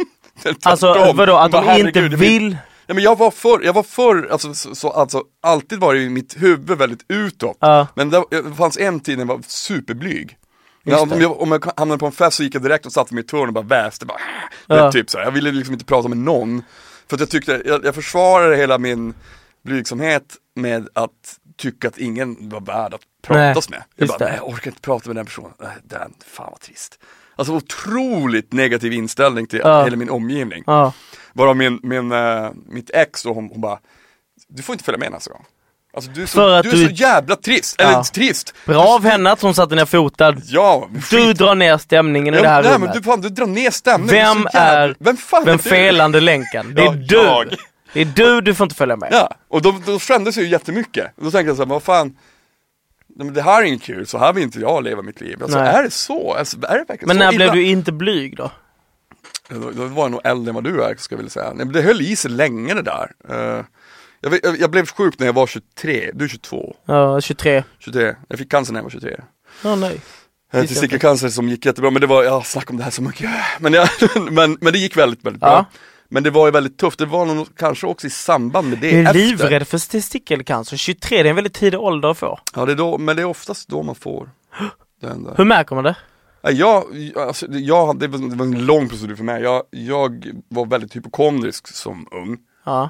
[0.63, 2.58] Alltså vadå, att de inte vill-?
[2.88, 5.99] Ja, men jag var förr, jag var förr, alltså, så, så, alltså alltid var det
[5.99, 7.58] i mitt huvud väldigt utåt.
[7.60, 7.88] Ja.
[7.95, 10.38] Men det, det fanns en tid när jag var superblyg.
[10.84, 13.13] Ja, om, jag, om jag hamnade på en fest så gick jag direkt och satte
[13.13, 14.06] mig i ett hörn och bara väste.
[14.06, 14.17] Bara,
[14.67, 14.91] ja.
[14.91, 15.25] typ så här.
[15.25, 16.63] Jag ville liksom inte prata med någon.
[17.08, 19.13] För att jag tyckte, jag, jag försvarade hela min
[19.63, 20.24] blygsamhet
[20.56, 21.10] med att
[21.58, 23.84] tycka att ingen var värd att pratas med.
[23.95, 25.52] Jag bara, nej, jag orkar inte prata med den personen.
[25.60, 27.00] Nej, Den, fan vad trist.
[27.36, 29.84] Alltså otroligt negativ inställning till Ja.
[29.84, 30.63] hela min omgivning.
[30.67, 30.93] Ja.
[31.34, 33.80] Varav min, min, eh, mitt ex och hon, hon bara,
[34.47, 35.45] du får inte följa med nästa gång.
[35.93, 37.86] Alltså du är så, För att du är du- så jävla trist, Ja.
[37.91, 38.54] eller trist.
[38.65, 40.41] Bra av henne att hon satte ner foten.
[40.45, 42.89] Ja, Du drar ner stämningen i det ja, här nej, rummet.
[42.89, 44.15] men du, fan, du drar ner stämningen.
[44.43, 46.76] Vem är Vem fan Den är felande länken.
[46.76, 47.15] Det är Ja, du.
[47.15, 47.56] jag.
[47.93, 49.10] Det är du du får inte följa med.
[49.12, 51.12] Ja, och då, då skämdes ju jättemycket.
[51.15, 52.17] Då tänkte jag så här, vad fan,
[53.15, 55.43] men det här är inget kul, så här vill inte jag leva mitt liv.
[55.43, 55.67] Alltså, Nej.
[55.67, 56.34] är det så?
[56.34, 57.54] Alltså, är det verkligen Men så när blev illa?
[57.54, 58.51] du inte blyg då?
[59.49, 61.54] Då, då var jag nog äldre än vad du är, ska jag vilja säga.
[61.54, 63.12] Nej, men det höll i sig länge det där.
[63.30, 63.65] Eh,
[64.21, 66.75] jag, jag, jag blev sjuk när jag var 23, du är 22.
[66.86, 67.63] Ja, 23.
[67.80, 69.19] 23, jag fick cancer när jag var 23.
[69.63, 70.01] Ja, nej.
[70.54, 73.30] Eh, Testikelcancer som gick jättebra, men det var, jag snackar om det här så mycket.
[73.60, 73.89] Men, jag,
[74.32, 75.65] men, men det gick väldigt, väldigt bra.
[76.13, 78.91] Men det var ju väldigt tufft, det var nog kanske också i samband med det
[78.91, 80.78] Jag är livrädd för testikelcancer.
[80.78, 82.39] 23, det är en väldigt tidig ålder att få.
[82.56, 84.30] Ja, det är då, men det är oftast då man får
[85.02, 85.34] den där.
[85.38, 85.95] Hur märker man det?
[86.41, 86.84] Jag,
[87.17, 89.43] alltså, jag, det, var, det var en lång procedur för mig.
[89.43, 92.38] Jag, jag var väldigt hypokondrisk som ung.
[92.65, 92.89] Ja.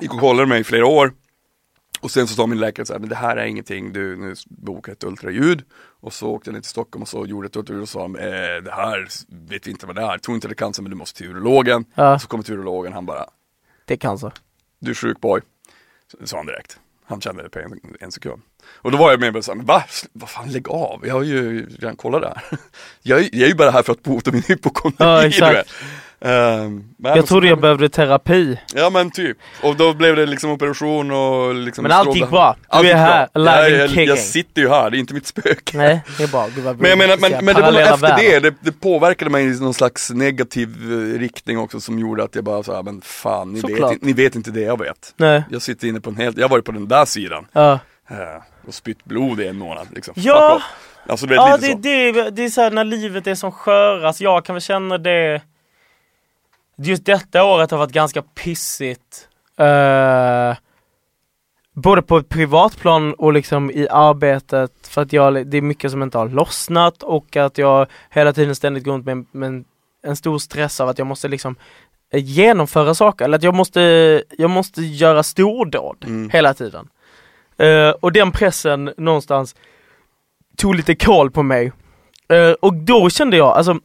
[0.00, 1.12] Gick och kollade mig i flera år.
[2.04, 4.34] Och sen så sa min läkare så här, men det här är ingenting, du nu
[4.48, 5.62] boka ett ultraljud.
[6.00, 8.62] Och så åkte jag ner till Stockholm och så gjorde ett ultraljud och sa, eh,
[8.64, 9.08] det här
[9.48, 11.30] vet vi inte vad det är, tror inte det är cancer men du måste till
[11.30, 11.84] urologen.
[11.94, 12.18] Ja.
[12.18, 13.26] Så kommer till urologen, han bara,
[13.84, 14.32] Det är cancer.
[14.78, 15.40] du är sjuk boy.
[16.10, 16.78] Så sa han direkt.
[17.06, 18.42] Han kände det på en, en sekund.
[18.66, 19.84] Och då var jag med och såhär, va?
[20.12, 22.58] Vad fan lägg av, jag har ju redan kollat det här.
[23.02, 24.96] Jag, är- jag är ju bara här för att bota min hypokondri.
[24.98, 25.70] Ja, exakt.
[26.20, 28.60] Men Jag så- trodde jag behövde terapi.
[28.74, 32.56] Ja men typ, och då blev det liksom operation och liksom Men allt gick bra.
[32.60, 33.42] Du Allt är här, bra.
[33.52, 34.06] alive jag, jag, kicking.
[34.08, 35.76] jag sitter ju här, det är inte mitt spöke.
[35.76, 36.48] Nej, det är bra.
[36.54, 39.44] Gud, vad Men jag menar, men, men det var efter det, det, det påverkade mig
[39.44, 43.52] i någon slags negativ eh, riktning också som gjorde att jag bara sa, men fan
[43.52, 45.14] ni vet, ni vet inte det jag vet.
[45.16, 45.42] Nej.
[45.50, 47.72] Jag sitter inne på en helt, jag har varit på den där sidan Ja.
[48.10, 48.16] eh,
[48.68, 50.14] och spytt blod i en månad liksom.
[50.16, 50.62] Ja.
[51.08, 51.78] Alltså du vet Ja, det, så.
[51.78, 54.20] det, det är så här när livet är som skörast.
[54.20, 55.40] Jag kan väl känna det.
[56.76, 59.28] Just detta året har varit ganska pissigt.
[59.58, 60.56] Eh,
[61.72, 64.72] både på ett privatplan och liksom i arbetet.
[64.88, 68.54] För att jag, det är mycket som inte har lossnat och att jag hela tiden
[68.54, 69.64] ständigt går runt med, med en,
[70.02, 71.56] en stor stress av att jag måste liksom
[72.12, 73.24] eh, genomföra saker.
[73.24, 76.30] Eller att jag måste, jag måste göra stordåd Mm.
[76.30, 76.88] hela tiden.
[77.56, 79.54] Eh, och den pressen någonstans
[80.56, 81.72] tog lite koll på mig.
[82.28, 83.78] Eh, och då kände jag, alltså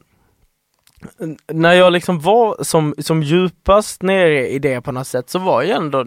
[1.52, 5.62] när jag liksom var som, som djupast nere i det på något sätt så var
[5.62, 6.04] jag ändå,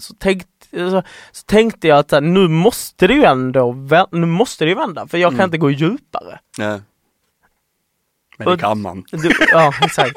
[0.00, 3.72] så, tänkt, så, så tänkte jag att här, nu måste det ju ändå,
[4.12, 5.44] nu måste det ju vända för jag kan Mm.
[5.44, 6.38] inte gå djupare.
[6.58, 6.80] Nej.
[8.38, 9.04] Men det kan man.
[9.10, 10.16] Det- Ja, exakt.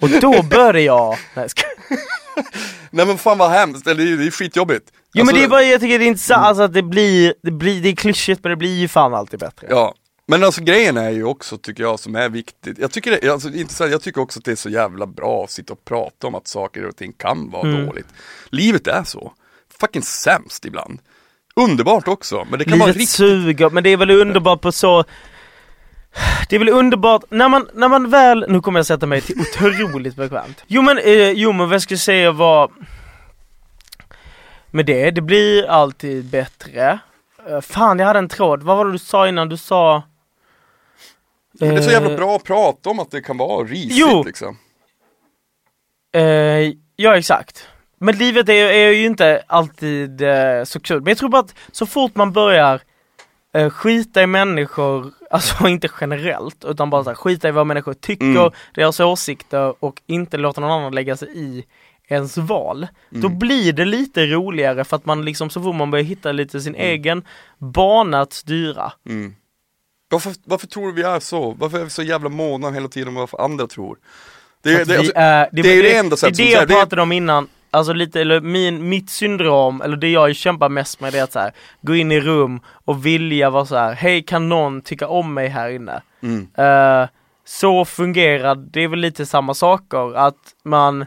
[0.00, 1.62] Och då började jag, nej, ska,
[2.90, 4.92] Nej men fan vad hemskt, det är, är skitjobbigt.
[5.14, 7.34] Jo Alltså, men det är bara, jag tycker det är intressant, alltså att det blir,
[7.42, 9.66] det blir, det är klyschigt men det blir ju fan alltid bättre.
[9.70, 9.94] Ja,
[10.30, 12.78] men alltså grejen är ju också, tycker jag, som är viktigt.
[12.78, 15.06] Jag tycker, det, alltså, inte så här, jag tycker också att det är så jävla
[15.06, 17.86] bra att sitta och prata om att saker och ting kan vara Mm.
[17.86, 18.06] dåligt.
[18.50, 19.32] Livet är så.
[19.80, 20.98] Fucking sämst ibland.
[21.56, 23.16] Underbart också, men det kan vara Livet riktigt...
[23.16, 25.04] suger, men det är väl underbart på så
[26.48, 29.40] det är väl underbart, när man, när man väl, nu kommer jag sätta mig till
[29.40, 30.64] otroligt bekvämt.
[30.66, 32.70] Jo men, eh, jo men vad jag skulle säga var
[34.70, 36.98] Med det, det blir alltid bättre.
[37.48, 39.48] Eh, fan jag hade en tråd, vad var det du sa innan?
[39.48, 40.02] Du sa
[41.60, 44.22] Det är så jävla eh, bra att prata om att det kan vara risigt Jo.
[44.26, 44.56] liksom.
[46.14, 47.68] Eh, ja exakt.
[47.98, 51.00] Men livet är, är ju inte alltid eh, så kul.
[51.00, 52.80] Men jag tror bara att så fort man börjar
[53.54, 57.94] eh, skita i människor, alltså inte generellt, utan bara så här, skita i vad människor
[57.94, 58.52] tycker, Mm.
[58.74, 61.64] deras åsikter och inte låta någon annan lägga sig i
[62.08, 62.86] ens val.
[63.10, 63.38] Då Mm.
[63.38, 66.74] blir det lite roligare för att man liksom så fort man börjar hitta lite sin
[66.74, 66.86] Mm.
[66.86, 67.24] egen
[67.58, 68.92] bana att styra.
[69.06, 69.34] Mm.
[70.10, 71.50] Varför, varför tror du vi är så?
[71.58, 73.98] Varför är vi så jävla måna hela tiden om vad andra tror?
[74.62, 76.52] Det, att det, vi alltså, är, det är ju det enda sättet Det är som
[76.54, 80.36] det jag det- pratade om innan, alltså lite, eller min, mitt syndrom, eller det jag
[80.36, 83.66] kämpar mest med det är att så här, gå in i rum och vilja vara
[83.66, 86.02] så här, hej kan någon tycka om mig här inne?
[86.22, 86.48] mm.
[86.54, 87.08] Eh,
[87.44, 91.06] så fungerar, det är väl lite samma saker, att man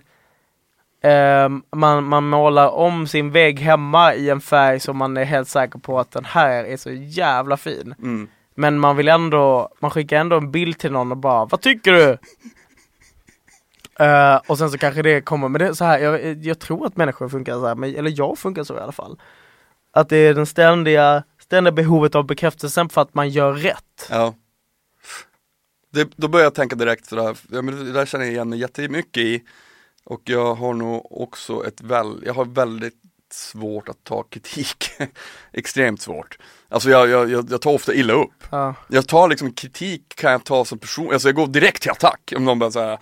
[1.06, 5.48] Ehm, man, man målar om sin vägg hemma i en färg som man är helt
[5.48, 7.96] säker på att den här är så jävla fin.
[8.00, 8.28] Mm.
[8.56, 11.92] Men man vill ändå, man skickar ändå en bild till någon och bara Vad tycker
[11.92, 12.18] du?
[14.02, 16.86] Uh, och sen så kanske det kommer, men det är så här, jag, jag tror
[16.86, 19.20] att människor funkar så här, men, eller jag funkar så i alla fall.
[19.92, 24.08] Att det är den ständiga, ständiga behovet av bekräftelsen för att man gör rätt.
[24.10, 24.34] Ja.
[25.92, 28.60] Det, då börjar jag tänka direkt sådär, ja, men det där känner jag igen mig
[28.60, 29.44] jättemycket i.
[30.06, 33.03] Och jag har nog också ett väl, jag har väldigt
[33.34, 34.92] svårt att ta kritik.
[35.54, 36.38] Extremt svårt.
[36.70, 38.44] Alltså jag, jag, jag, tar ofta illa upp.
[38.50, 38.76] Ja.
[38.88, 42.34] Jag tar liksom kritik kan jag ta som person, alltså jag går direkt till attack
[42.36, 43.00] om någon bara säger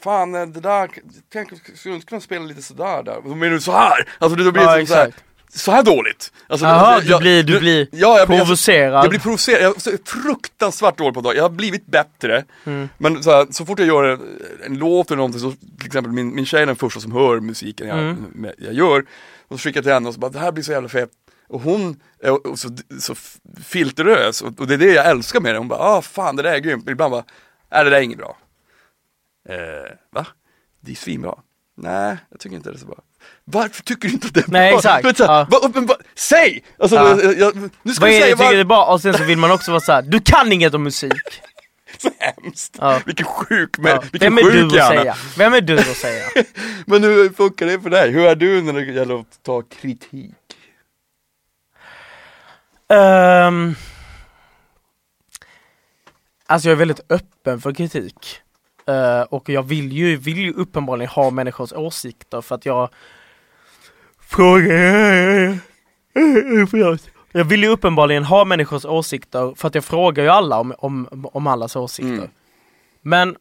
[0.00, 0.90] Fan eh, det där,
[1.32, 3.20] tänk, skulle du inte kunna spela lite sådär där?
[3.24, 4.08] Vad menar du så här?
[4.18, 5.24] Alltså då blir Ja, det som så här, exakt.
[5.54, 6.32] Så här dåligt.
[6.46, 9.04] Alltså, Jaha, jag- du blir- du blir ja, jag blir, provocerad.
[9.04, 11.34] jag blir provocerad, jag är fruktansvärt dålig på det.
[11.36, 12.44] Jag har blivit bättre.
[12.64, 12.88] Mm.
[12.98, 14.20] Men så, här, så fort jag gör en,
[14.66, 17.40] en låt eller någonting, så till exempel min, min tjej är den första som hör
[17.40, 18.46] musiken jag, Mm.
[18.58, 19.04] jag gör.
[19.48, 21.10] Och så skickar jag till henne och så bara, det här blir så jävla fett.
[21.48, 22.68] Och hon är så,
[23.00, 23.14] så
[23.64, 25.58] filterös och, och det är det jag älskar med det.
[25.58, 26.84] Hon bara, ah fan det där är grymt.
[26.84, 27.24] Men ibland bara,
[27.72, 28.36] nej det där är inget bra.
[29.48, 30.26] Eh, va?
[30.80, 31.34] Det är svinbra.
[31.76, 32.98] Nej, jag tycker inte det är så bra.
[33.52, 34.78] Varför tycker du inte att det är Nej, bra?
[34.78, 35.02] exakt.
[35.02, 35.60] Du vet, så här, Ja.
[35.74, 36.64] va, va, säg!
[36.78, 37.22] Alltså, Ja.
[37.22, 38.52] jag, jag, nu ska Vad är det du tycker var...
[38.54, 38.84] det är bra?
[38.84, 41.12] Och sen så vill man också vara såhär, du kan inget om musik!
[41.98, 42.76] så hemskt.
[42.80, 43.00] Ja.
[43.06, 44.02] Vilken sjuk, men, Ja.
[44.12, 45.16] vilken Vem är sjuk du att säga?
[45.36, 46.24] Vem är du att säga?
[46.86, 48.10] Men hur funkar det för dig?
[48.10, 50.34] Hur är du när det gäller att ta kritik?
[52.88, 53.74] Ehm,
[56.46, 58.40] alltså jag är väldigt öppen för kritik.
[58.86, 62.88] Eh, och jag vill ju, vill ju uppenbarligen ha människors åsikter för att jag
[64.32, 65.58] frågar...
[66.66, 67.08] Förlåt.
[67.32, 71.26] Jag vill ju uppenbarligen ha människors åsikter för att jag frågar ju alla om, om,
[71.32, 72.12] om allas åsikter.
[72.12, 72.30] Mm.
[73.02, 73.36] Men,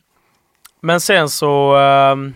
[0.82, 2.34] men sen så ehm,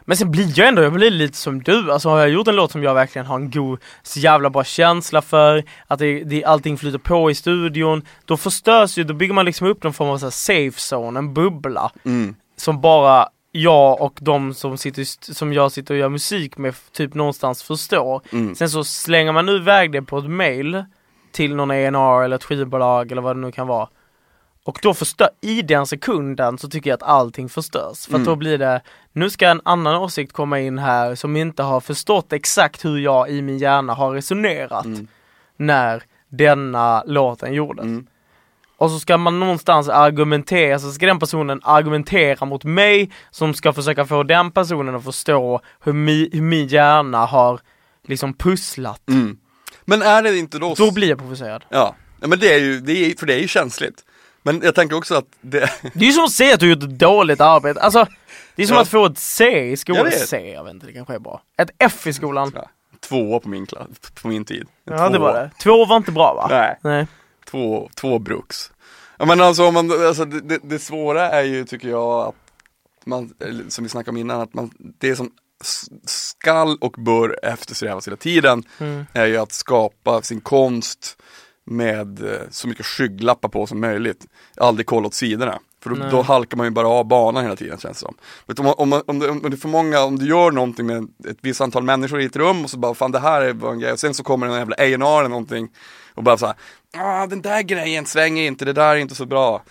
[0.00, 2.56] men sen blir jag ändå, jag blir lite som du, alltså har jag gjort en
[2.56, 6.44] låt som jag verkligen har en god, så jävla bra känsla för, att det, det,
[6.44, 10.08] allting flyter på i studion, då förstörs ju, då bygger man liksom upp någon form
[10.08, 12.34] av så här safe zone, en bubbla, Mm.
[12.56, 17.14] som bara jag och de som, sitter, som jag sitter och gör musik med typ
[17.14, 18.22] någonstans förstår.
[18.32, 18.54] Mm.
[18.54, 20.84] Sen så slänger man nu iväg det på ett mail
[21.32, 23.88] till någon A&R eller ett skivbolag eller vad det nu kan vara.
[24.64, 28.06] Och då förstör, i den sekunden så tycker jag att allting förstörs.
[28.06, 28.24] För Mm.
[28.26, 28.80] då blir det,
[29.12, 33.30] nu ska en annan åsikt komma in här som inte har förstått exakt hur jag
[33.30, 35.06] i min hjärna har resonerat Mm.
[35.56, 37.84] när denna låten gjordes.
[37.84, 38.06] Mm.
[38.82, 43.72] Och så ska man någonstans argumentera, så ska den personen argumentera mot mig som ska
[43.72, 47.60] försöka få den personen att förstå hur, mi, hur min hjärna har
[48.06, 49.08] liksom pusslat.
[49.08, 49.36] Mm.
[49.84, 50.74] Men är det inte då...
[50.74, 51.64] Då blir jag provocerad.
[51.68, 54.04] Ja, Ja, men det är ju, det är, för det är ju känsligt.
[54.42, 55.58] Men jag tänker också att det,
[55.94, 57.80] Det är ju som att säga att du gjort ett dåligt arbete.
[57.80, 58.06] Alltså,
[58.56, 58.82] det är som Ja.
[58.82, 60.04] att få ett C i skolan.
[60.04, 60.12] Jag.
[60.14, 61.42] C, jag vet inte, det kanske är bra.
[61.58, 62.52] Ett F i skolan.
[62.54, 62.68] ja,
[63.00, 63.86] två på min klass,
[64.22, 64.66] på min tid.
[64.84, 65.22] Ja, det Två.
[65.22, 65.50] var det.
[65.62, 66.46] Två var inte bra va?
[66.50, 66.78] Nej.
[66.82, 67.06] Nej.
[67.52, 68.70] Två, två bruks.
[69.18, 72.34] Ja men alltså, om man, alltså det, det, det svåra är ju tycker jag att
[73.06, 73.30] man,
[73.68, 75.30] som vi snackade om innan, att man, det som
[76.06, 79.04] skall och bör eftersträvas hela tiden Mm.
[79.12, 81.16] är ju att skapa sin konst
[81.64, 84.26] med eh, så mycket skygglappar på som möjligt.
[84.56, 85.58] Aldrig kolla åt sidorna.
[85.82, 88.14] För då, då halkar man ju bara av banan hela tiden känns det som.
[88.46, 90.86] Du, om, om, man- om, det, om det är för många, om du gör någonting
[90.86, 93.70] med ett visst antal människor i ett rum och så bara fan det här är
[93.72, 95.68] en grej och sen så kommer en jävla A&R eller någonting
[96.14, 96.54] och bara såhär,
[96.96, 99.62] ah den där grejen svänger inte, det där är inte så bra.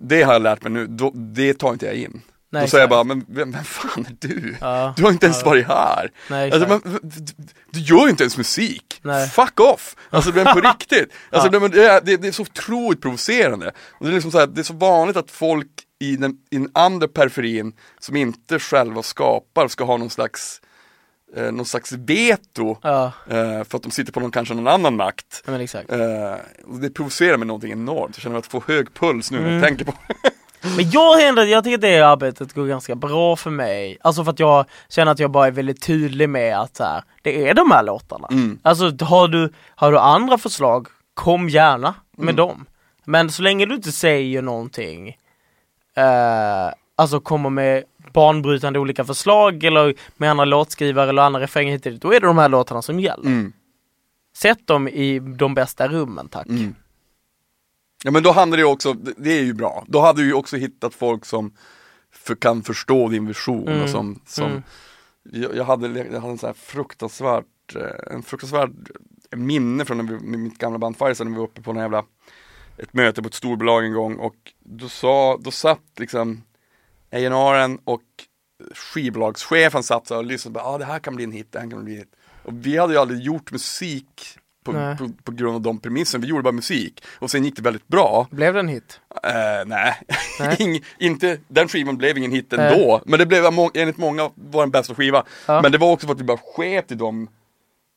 [0.00, 2.22] Det har jag lärt mig nu, då, det tar inte jag in.
[2.50, 4.56] Nej, då säger jag bara, men vem, vem fan är du?
[4.60, 4.94] Ja.
[4.96, 5.48] Du har inte ens Ja.
[5.48, 6.10] varit här.
[6.30, 7.24] Nej, Alltså, men, du,
[7.70, 9.00] du gör ju inte ens musik.
[9.02, 9.28] Nej.
[9.28, 9.96] Fuck off!
[10.10, 11.12] Alltså men på riktigt.
[11.30, 11.68] Alltså, Ja.
[11.68, 13.72] det, är, det, det är så otroligt provocerande.
[13.90, 16.56] Och det, är liksom så här, det är så vanligt att folk i den, i
[16.56, 20.60] den andra periferin som inte själva skapar ska ha någon slags
[21.36, 24.96] eh, någon slags veto Ja, eh, för att de sitter på någon, kanske någon annan
[24.96, 25.42] makt.
[25.46, 25.52] ja.
[25.54, 26.36] Eh,
[26.80, 28.16] det provocerar mig någonting enormt.
[28.16, 29.58] Jag känner att jag får hög puls nu när Mm.
[29.58, 29.92] jag tänker på
[30.76, 33.98] Men jag, jag tycker att det arbetet går ganska bra för mig.
[34.00, 37.48] Alltså för att jag känner att jag bara är väldigt tydlig med att här, det
[37.48, 38.28] är de här låtarna.
[38.30, 38.58] Mm.
[38.62, 42.36] Alltså har du, har du andra förslag, kom gärna med Mm.
[42.36, 42.66] dem.
[43.04, 45.08] Men så länge du inte säger någonting,
[45.96, 51.86] eh, alltså kommer med banbrytande olika förslag eller med andra låtskrivare eller andra refränger hit
[51.86, 53.26] och dit, då är det de här låtarna som gäller.
[53.26, 53.52] Mm.
[54.36, 56.46] Sätt dem i de bästa rummen tack.
[56.46, 56.74] Mm.
[58.04, 60.32] Ja men då handlar det ju också, det- är ju bra, då hade du ju
[60.34, 61.52] också hittat folk som
[62.12, 63.82] för, kan förstå din vision Mm.
[63.82, 64.62] och som, som Mm.
[65.22, 67.44] jag, jag, hade, jag hade en sån här fruktansvärt,
[67.76, 68.70] eh, en fruktansvärd
[69.36, 72.04] minne från när vi, mitt gamla band Firestone när vi var uppe på en jävla,
[72.76, 76.42] ett möte på ett storbolag en gång och då sa, då satt liksom
[77.12, 78.02] A&R'n och
[78.74, 81.70] skivbolagschefen satt och lyssnade på, ja ah, det här kan bli en hit, det här
[81.70, 82.12] kan bli en hit.
[82.44, 84.96] Och vi hade ju aldrig gjort musik på, Nej.
[84.96, 87.04] på, på grund av de premisserna, vi gjorde bara musik.
[87.18, 88.26] Och sen gick det väldigt bra.
[88.30, 89.00] Blev det en hit?
[89.22, 89.30] Eh,
[89.66, 90.00] nej,
[90.40, 90.56] Nej.
[90.58, 93.02] Ing, inte, den skivan blev ingen hit ändå.
[93.06, 93.44] Men det blev
[93.74, 95.24] enligt många var den bästa skiva.
[95.46, 95.62] Ja.
[95.62, 97.28] Men det var också för att vi bara sket i dem.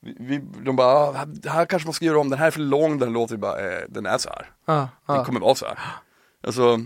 [0.06, 2.60] Vi, vi, de bara, ah, här- kanske man ska göra om, den här är för
[2.60, 3.38] lång den här låten.
[3.38, 4.50] Vi bara, eh, den är så här.
[4.66, 4.74] Ja,
[5.08, 5.26] Den ja.
[5.26, 5.78] kommer vara så här.
[6.44, 6.82] Alltså,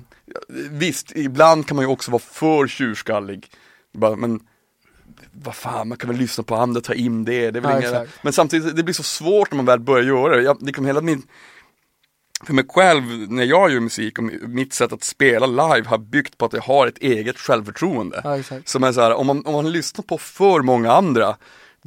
[0.70, 3.48] visst, ibland kan man ju också vara för tjurskallig.
[3.94, 4.40] Bara, men
[5.32, 7.52] vad fan, man kan väl lyssna på andra, ta in det.
[7.52, 10.04] det är väl Ja, inga, men samtidigt, det blir så svårt när man väl börjar
[10.04, 10.42] göra det.
[10.42, 11.24] Jag, liksom hela min,
[12.46, 16.38] för mig själv, när jag gör musik och mitt sätt att spela live har byggt
[16.38, 18.22] på att jag har ett eget självförtroende.
[18.24, 18.58] ja.
[18.66, 21.38] Som är så här, om man, om man lyssnar på för många andra,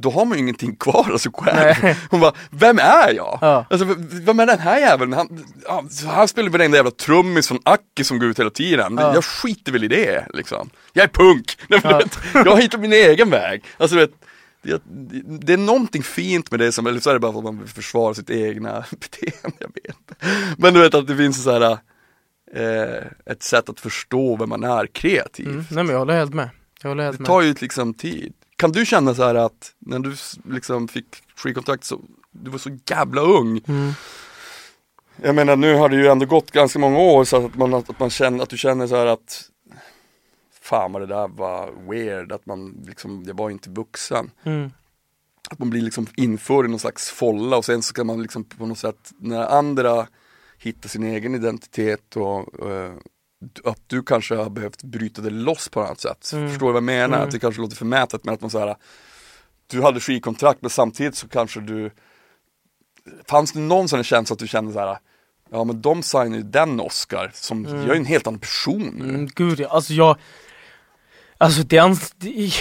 [0.01, 1.75] då har man ju ingenting kvar sig själv.
[1.83, 1.97] Nej.
[2.11, 3.39] Hon bara, vem är jag?
[3.41, 3.67] Ja.
[3.71, 5.13] Alltså, vem är den här jäveln?
[5.13, 5.45] Han,
[6.07, 8.97] han spelar varenda jävla trummis från Aki som går ut hela tiden.
[9.01, 9.15] Ja.
[9.15, 10.71] Jag skiter väl i det liksom.
[10.93, 11.59] Jag är punk!
[11.69, 11.99] Nej, Ja.
[11.99, 13.65] vet, jag har hittat min egen väg.
[13.77, 14.11] Alltså, vet,
[14.63, 14.81] det,
[15.41, 17.59] det är någonting fint med det, som, eller så är det bara för att man
[17.59, 20.23] vill försvara sitt egna beteende, jag vet.
[20.59, 21.79] Men du vet att det finns så här,
[22.55, 25.47] eh, ett sätt att förstå vem man är kreativ.
[25.49, 25.65] Mm.
[25.71, 26.51] Nej men jag håller helt med.
[26.83, 27.27] Jag håller helt Det med.
[27.27, 28.33] tar ju liksom tid.
[28.59, 30.15] Kan du känna så här att när du
[30.55, 33.61] liksom fick skivkontrakt så, du var så jävla ung.
[33.69, 33.93] Mm.
[35.23, 38.01] Jag menar nu har det ju ändå gått ganska många år så att man, att
[38.01, 39.51] man känner, att du känner så här att
[40.69, 44.31] Fan vad det där var weird, att man liksom, jag var inte vuxen.
[44.45, 44.71] Mm.
[45.51, 48.45] Att man blir liksom införd i någon slags folla och sen så kan man liksom
[48.45, 50.07] på något sätt, när andra
[50.59, 52.93] hittar sin egen identitet och eh,
[53.65, 56.31] att du kanske har behövt bryta det loss på något sätt.
[56.33, 56.49] Mm.
[56.49, 57.17] Förstår du vad jag menar?
[57.17, 57.27] Mm.
[57.27, 58.77] Att det kanske låter förmätet men att man så här
[59.67, 61.91] Du hade skivkontrakt men samtidigt så kanske du
[63.29, 64.99] Fanns det någon sån känsla att du kände så här
[65.51, 67.81] Ja men de signar ju den Oscar, som, Mm.
[67.87, 69.05] jag är en helt annan person nu.
[69.05, 69.69] Mm, gud ja.
[69.69, 70.17] alltså jag
[71.41, 71.97] Alltså den,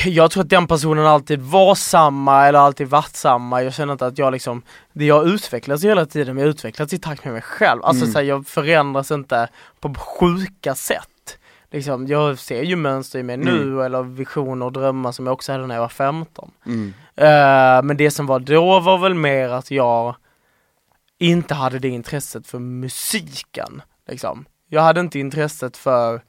[0.06, 3.64] jag tror att den personen alltid var samma eller alltid varit samma.
[3.64, 4.62] Jag känner inte att jag liksom,
[4.94, 7.84] det jag utvecklas hela tiden, men jag utvecklas i takt med mig själv.
[7.84, 8.14] Alltså Mm.
[8.14, 11.38] så här, jag förändras inte på sjuka sätt.
[11.72, 15.52] Liksom, jag ser ju mönster i mig nu eller visioner och drömmar som jag också
[15.52, 16.52] hade när jag var 15.
[16.66, 16.94] Mm.
[17.16, 20.16] Eh, men det som var då var väl mer att jag
[21.20, 23.82] inte hade det intresset för musiken.
[24.08, 24.46] Liksom.
[24.70, 26.22] Jag hade inte intresset för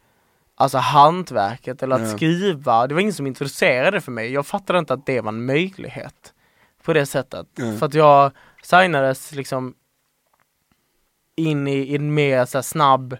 [0.58, 2.16] alltså hantverket eller att Nej.
[2.16, 2.86] skriva.
[2.86, 4.32] Det var ingen som introducerade det för mig.
[4.32, 6.32] Jag fattade inte att det var en möjlighet
[6.82, 7.46] på det sättet.
[7.54, 7.78] Nej.
[7.78, 9.74] För att jag signades liksom
[11.36, 13.16] in i, i en mer så snabb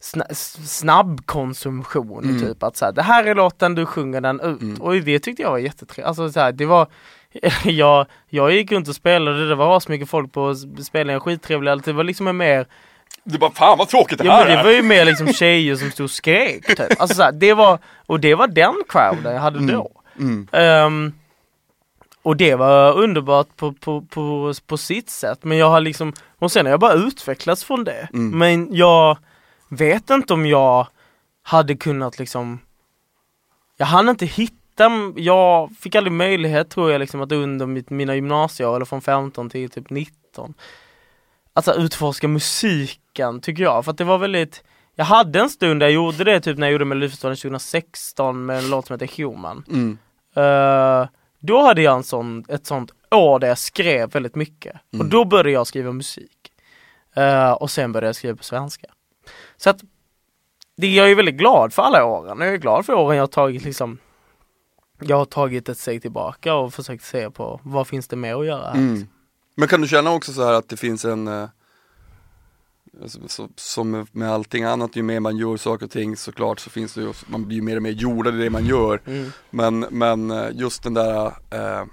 [0.00, 0.24] sna,
[0.64, 2.40] snabb konsumtion Mm.
[2.40, 4.62] typ att så här, det här är låten, du sjunger den ut.
[4.62, 4.82] Mm.
[4.82, 6.06] Och det tyckte jag var jättetrevligt.
[6.06, 6.86] Alltså så här, det var
[7.64, 11.92] jag, jag gick runt och spelade, det var så mycket folk på spelningen, skittrevliga, det
[11.92, 12.66] var liksom en mer
[13.24, 14.64] Du bara, fan vad tråkigt det Ja här men det är!
[14.64, 17.00] var ju mer liksom tjejer som stod och skrek typ.
[17.00, 19.74] Alltså så här, det var, och det var den crowden jag hade Mm.
[19.74, 19.90] då.
[20.18, 20.48] Mm.
[20.52, 21.12] Ehm,
[22.22, 26.52] och det var underbart på, på, på, på sitt sätt men jag har liksom, och
[26.52, 28.08] sen har jag bara utvecklats från det.
[28.12, 28.38] Mm.
[28.38, 29.18] Men jag
[29.68, 30.86] vet inte om jag
[31.42, 32.58] hade kunnat liksom,
[33.76, 38.14] jag hann inte hitta, jag fick aldrig möjlighet tror jag liksom att under mitt, mina
[38.14, 40.54] gymnasieår eller från 15 till typ 19
[41.52, 44.62] Alltså utforska musiken tycker jag, för att det var väldigt
[44.94, 48.58] Jag hade en stund där jag gjorde det typ när jag gjorde Melodifestivalen 2016 med
[48.58, 49.98] en låt som heter Human Mm.
[50.36, 51.08] Eh,
[51.40, 54.76] då hade jag en sån, ett sånt år där jag skrev väldigt mycket.
[54.88, 55.08] Och Mm.
[55.08, 56.52] då började jag skriva musik.
[57.16, 58.86] Eh, och sen började jag skriva på svenska.
[59.56, 59.80] Så att
[60.76, 62.40] det, jag är väldigt glad för alla åren.
[62.40, 63.98] Jag är glad för åren jag har tagit liksom
[65.00, 68.46] Jag har tagit ett steg tillbaka och försökt se på vad finns det mer att
[68.46, 68.74] göra här.
[68.78, 69.06] Mm.
[69.54, 71.48] Men kan du känna också så här att det finns en eh,
[73.02, 76.70] alltså, så, Som med allting annat, ju mer man gör saker och ting såklart så
[76.70, 79.32] finns det ju, man blir ju mer och mer jordad i det man gör Mm.
[79.50, 81.84] Men, men eh, just den där eh,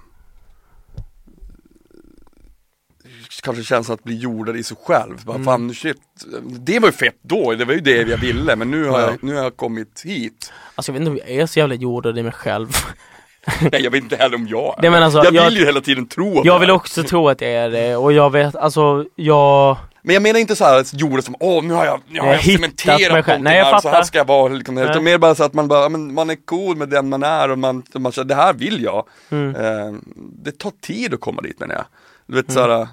[3.42, 5.44] Kanske känslan att bli jordad i sig själv, bara Mm.
[5.44, 5.96] fan shit
[6.44, 9.06] Det var ju fett då, det var ju det jag ville men nu har Ja.
[9.10, 11.74] jag, nu har jag kommit hit Alltså jag vet inte om jag är så jävla
[11.74, 12.68] jordad i mig själv.
[13.72, 15.64] Nej jag vet inte heller om jag är Nej, men alltså, Jag vill jag- ju
[15.64, 18.56] hela tiden tro att Jag vill också tro att jag är det och jag vet,
[18.56, 22.00] alltså jag Men jag menar inte så här att jorda som, åh nu har jag,
[22.08, 23.16] nu har Jag jag, cementerat mig själv.
[23.26, 24.02] någonting Nej, jag här, så här fattar.
[24.06, 26.76] ska jag vara liksom, utan mer bara så att man bara, men man är cool
[26.76, 29.06] med den man är och man, man känner, det här vill jag.
[29.30, 29.54] Mm.
[29.56, 31.84] Eh, det tar tid att komma dit menar jag.
[32.26, 32.86] Du vet såhär, eh,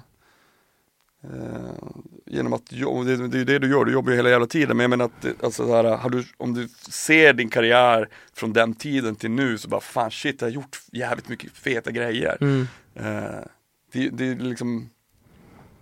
[2.30, 2.76] genom att, det,
[3.28, 5.04] det är ju det du gör, du jobbar ju hela jävla tiden, men jag menar
[5.04, 9.58] att, alltså så här, du, om du ser din karriär från den tiden till nu
[9.58, 12.36] så bara, fan shit, jag har gjort jävligt mycket feta grejer.
[12.40, 12.66] mm.
[12.94, 13.44] Eh,
[13.92, 14.90] det, det är liksom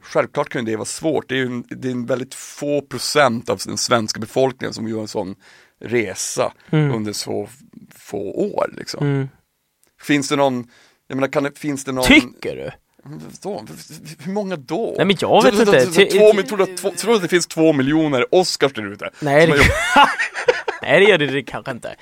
[0.01, 3.51] Självklart kan ju det vara svårt, det är ju det är en väldigt få procent
[3.51, 5.35] av den svenska befolkningen som gör en sån
[5.81, 6.95] resa Mm.
[6.95, 7.49] under så
[7.95, 9.07] få år liksom.
[9.07, 9.29] Mm.
[10.01, 10.71] Finns det någon,
[11.07, 12.71] jag menar kan finns det någon Tycker du?
[13.43, 13.65] Då,
[14.25, 14.95] hur många då?
[14.97, 15.87] Nej men jag vet Så- inte.
[16.43, 19.11] tror, du att, det finns två miljoner Oscars där ute?
[19.21, 19.55] Nej det,
[20.83, 21.95] Nej gör det, det kanske inte.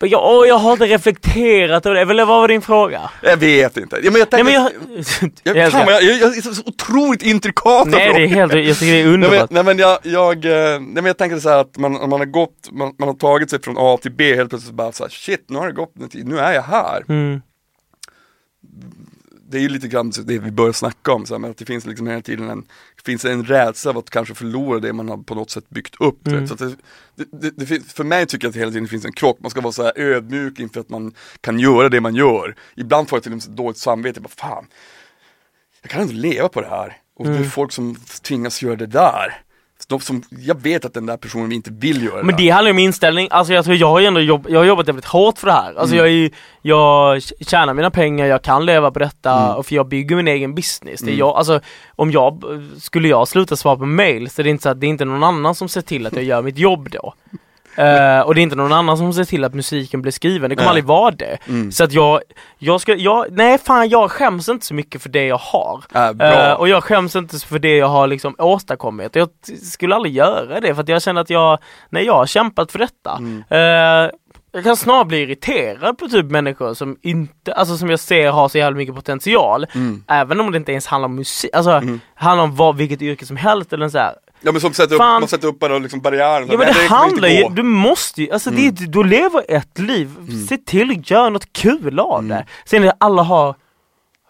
[0.00, 3.10] Jag, åh, jag har inte reflekterat över det, eller vad var din fråga?
[3.22, 3.96] Jag vet inte.
[4.02, 5.56] Ja, men jag Nej tänker, men jag...
[5.56, 8.92] jag, fan, jag, jag, jag är så otroligt intrikat Nej det är helt, jag tycker
[8.92, 9.50] det är Nej men, underbart.
[9.50, 12.24] nej men jag, jag, eh, nej men jag tänker så här att man, man har
[12.24, 15.10] gått, man, man har tagit sig från A till B helt plötsligt bara så här,
[15.10, 17.04] shit nu har det gått en tid, nu är jag här.
[17.08, 17.40] Mm.
[19.48, 21.86] Det är ju lite grann det vi börjar snacka om, så här, att det finns
[21.86, 22.64] liksom hela tiden en,
[23.04, 26.26] finns en rädsla av att kanske förlora det man har på något sätt byggt upp.
[26.26, 26.46] Mm.
[26.48, 26.76] Så det,
[27.16, 29.60] det, det, för mig tycker jag att det hela tiden finns en krock, man ska
[29.60, 32.56] vara så här ödmjuk inför att man kan göra det man gör.
[32.76, 34.66] Ibland får jag till och med dåligt samvete, bara fan,
[35.82, 36.96] jag kan inte leva på det här.
[37.14, 37.38] Och Mm.
[37.38, 39.42] det är folk som tvingas göra det där.
[39.88, 42.68] De som, jag vet att den där personen inte vill göra det Men det handlar
[42.68, 45.04] ju om inställning, alltså jag tror jag har ju ändå jobb, jag har jobbat jävligt
[45.04, 45.74] hårt för det här.
[45.74, 45.98] Alltså Mm.
[45.98, 46.30] jag är ju,
[46.62, 49.56] jag tjänar mina pengar, jag kan leva på detta, Mm.
[49.56, 51.00] och för jag bygger min egen business.
[51.00, 51.18] Det är Mm.
[51.18, 51.60] jag, alltså
[51.96, 52.42] om jag,
[52.78, 55.04] skulle jag sluta svara på mail så är det inte så att det är inte
[55.04, 57.14] någon annan som ser till att jag gör mitt jobb då.
[57.76, 60.56] Eh, och det är inte någon annan som ser till att musiken blir skriven, det
[60.56, 60.68] kommer Nej.
[60.68, 61.38] aldrig vara det.
[61.48, 61.72] Mm.
[61.72, 62.20] Så att jag,
[62.58, 65.84] jag ska, jag, nej fan jag skäms inte så mycket för det jag har.
[65.94, 66.48] Äh.
[66.48, 69.16] Eh, och jag skäms inte för det jag har liksom åstadkommit.
[69.16, 69.28] Jag
[69.62, 71.58] skulle aldrig göra det för att jag känner att jag,
[71.90, 73.16] nej jag har kämpat för detta.
[73.18, 73.44] Mm.
[73.48, 74.10] Eh,
[74.54, 78.48] jag kan snarare bli irriterad på typ människor som inte, alltså som jag ser har
[78.48, 79.66] så jävla mycket potential.
[79.74, 80.04] Mm.
[80.08, 82.00] Även om det inte ens handlar om musik, alltså Mm.
[82.14, 84.14] handlar om vad, vilket yrke som helst eller så här.
[84.42, 86.48] Ja men som sätter upp, man sätter upp bara liksom barriären.
[86.50, 87.36] Ja men det kommer handlar ju.
[87.42, 87.54] Mm.
[87.54, 90.10] du måste ju, alltså det, är- du lever ett liv,
[90.48, 92.28] se till att göra något kul av Mm.
[92.28, 92.46] det.
[92.64, 93.54] Sen är det, alla har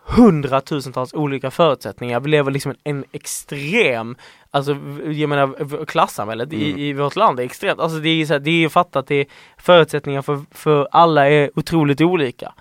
[0.06, 4.16] hundratusentals olika förutsättningar, vi lever liksom en extrem,
[4.50, 6.62] alltså jag menar klassamhället Mm.
[6.78, 8.68] i, i vårt land är extremt, alltså det är ju så här, det är ju
[8.68, 9.26] fattat att det är
[9.58, 12.52] förutsättningar för, för alla är otroligt olika.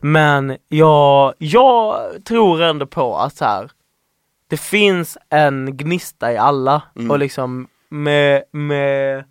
[0.00, 3.70] Men jag, jag tror ändå på att så här,
[4.52, 7.10] det finns en gnista i alla Mm.
[7.10, 9.24] och liksom med, med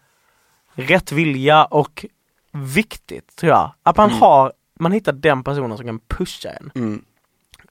[0.73, 2.05] rätt vilja och
[2.51, 4.21] viktigt tror jag, att man Mm.
[4.21, 6.71] har, man hittar den personen som kan pusha en.
[6.75, 7.05] Mm.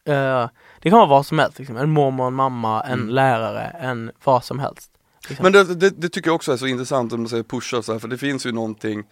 [0.04, 0.48] Eh,
[0.80, 1.76] det kan vara vad som helst, liksom.
[1.76, 3.08] en mormor, en mamma, en Mm.
[3.08, 4.90] lärare, en vad som helst.
[5.28, 5.42] Liksom.
[5.42, 7.92] Men det, det, det tycker jag också är så intressant om man säger pusha så
[7.92, 9.04] här, för det finns ju någonting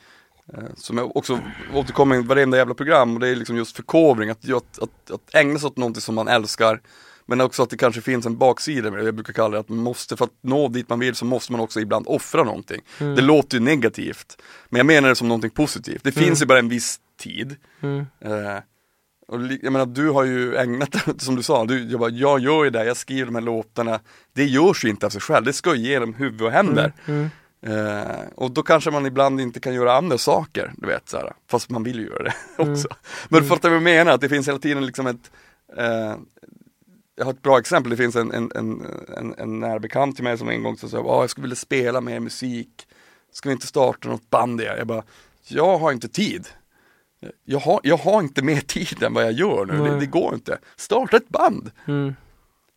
[0.55, 1.41] eh, som jag också
[1.75, 5.35] återkommer i varenda jävla program och det är liksom just förkovring, att, att, att, att
[5.35, 6.81] ägna sig åt någonting som man älskar
[7.29, 9.69] men också att det kanske finns en baksida med det, jag brukar kalla det att
[9.69, 12.81] man måste, för att nå dit man vill så måste man också ibland offra någonting.
[13.01, 13.15] Mm.
[13.15, 16.01] Det låter ju negativt, men jag menar det som någonting positivt.
[16.05, 16.25] Det Mm.
[16.27, 17.57] finns ju bara en viss tid.
[17.81, 17.99] Mm.
[18.21, 18.59] Eh,
[19.29, 22.65] och jag menar du har ju ägnat, som du sa, du, jag, bara, jag gör
[22.65, 24.01] ju det, jag skriver de här låtarna.
[24.33, 26.93] Det görs ju inte av sig själv, det ska ju genom huvud och händer.
[27.07, 27.29] Mm.
[27.63, 31.71] Eh, och då kanske man ibland inte kan göra andra saker, du vet såhär, fast
[31.71, 32.73] man vill ju göra det Mm.
[32.73, 32.89] också.
[33.29, 34.13] Men fattar du vad jag menar?
[34.13, 35.31] Att det finns hela tiden liksom ett
[35.77, 36.15] eh,
[37.19, 40.25] Jag har ett bra exempel, det finns en, en, en, en, en nära bekant till
[40.25, 42.87] mig som en gång sa att jag skulle vilja spela mer musik,
[43.33, 44.75] ska vi inte starta något band igen?
[44.79, 45.03] Jag bara,
[45.49, 46.49] jag har inte tid.
[47.45, 50.35] Jag har, jag har inte mer tid än vad jag gör nu, det, det går
[50.35, 50.59] inte.
[50.77, 51.71] Starta ett band!
[51.87, 52.15] Mm.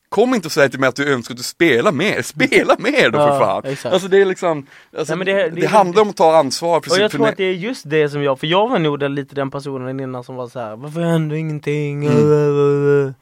[0.09, 3.09] Kom inte och säg till mig att du önskar att du spelar mer, spela mer
[3.09, 3.71] då för Ja, fan!
[3.71, 3.93] exakt.
[3.93, 4.67] Alltså det är liksom,
[4.97, 7.37] alltså, Nej, det, det- det- handlar om att ta ansvar för Och jag tror att
[7.37, 10.23] det är just det som jag, för jag var nog den, lite den personen innan
[10.23, 12.05] som var så här: varför händer ingenting?
[12.05, 13.13] Mm.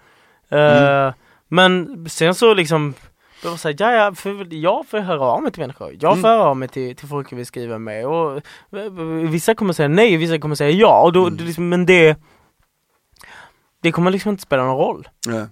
[0.52, 1.14] Eh,
[1.47, 2.93] Men sen så liksom,
[3.41, 5.91] det var så här, ja, ja, för jag får höra av mig till människor.
[6.00, 6.39] Jag får Mm.
[6.39, 8.38] höra av mig till, till folk jag vill skriva med och
[8.78, 8.91] eh,
[9.30, 11.38] vissa kommer säga nej, vissa kommer säga ja och då, Mm.
[11.38, 12.18] det liksom, men det
[13.82, 15.08] det kommer liksom inte spela någon roll.
[15.28, 15.47] Ja.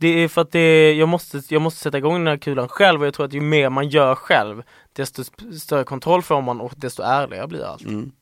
[0.00, 3.00] Det är för att det, jag, måste, jag måste sätta igång den här kulan själv
[3.00, 4.62] och jag tror att ju mer man gör själv
[4.92, 5.24] desto
[5.58, 7.82] större kontroll får man och desto ärligare blir allt.
[7.84, 8.12] Mm.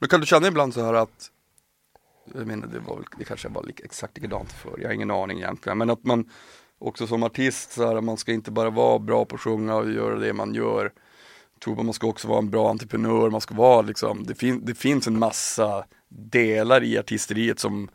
[0.00, 1.30] Men kan du känna ibland så här att
[2.34, 5.10] Jag menar det var väl, det kanske var lika, exakt likadant för jag har ingen
[5.10, 5.78] aning egentligen.
[5.78, 6.24] Men att man
[6.80, 9.90] Också som artist så här, man ska inte bara vara bra på att sjunga och
[9.90, 10.82] göra det man gör.
[11.54, 14.64] Jag tror man ska också vara en bra entreprenör, man ska vara liksom Det, fin,
[14.64, 17.88] det finns en massa delar i artisteriet som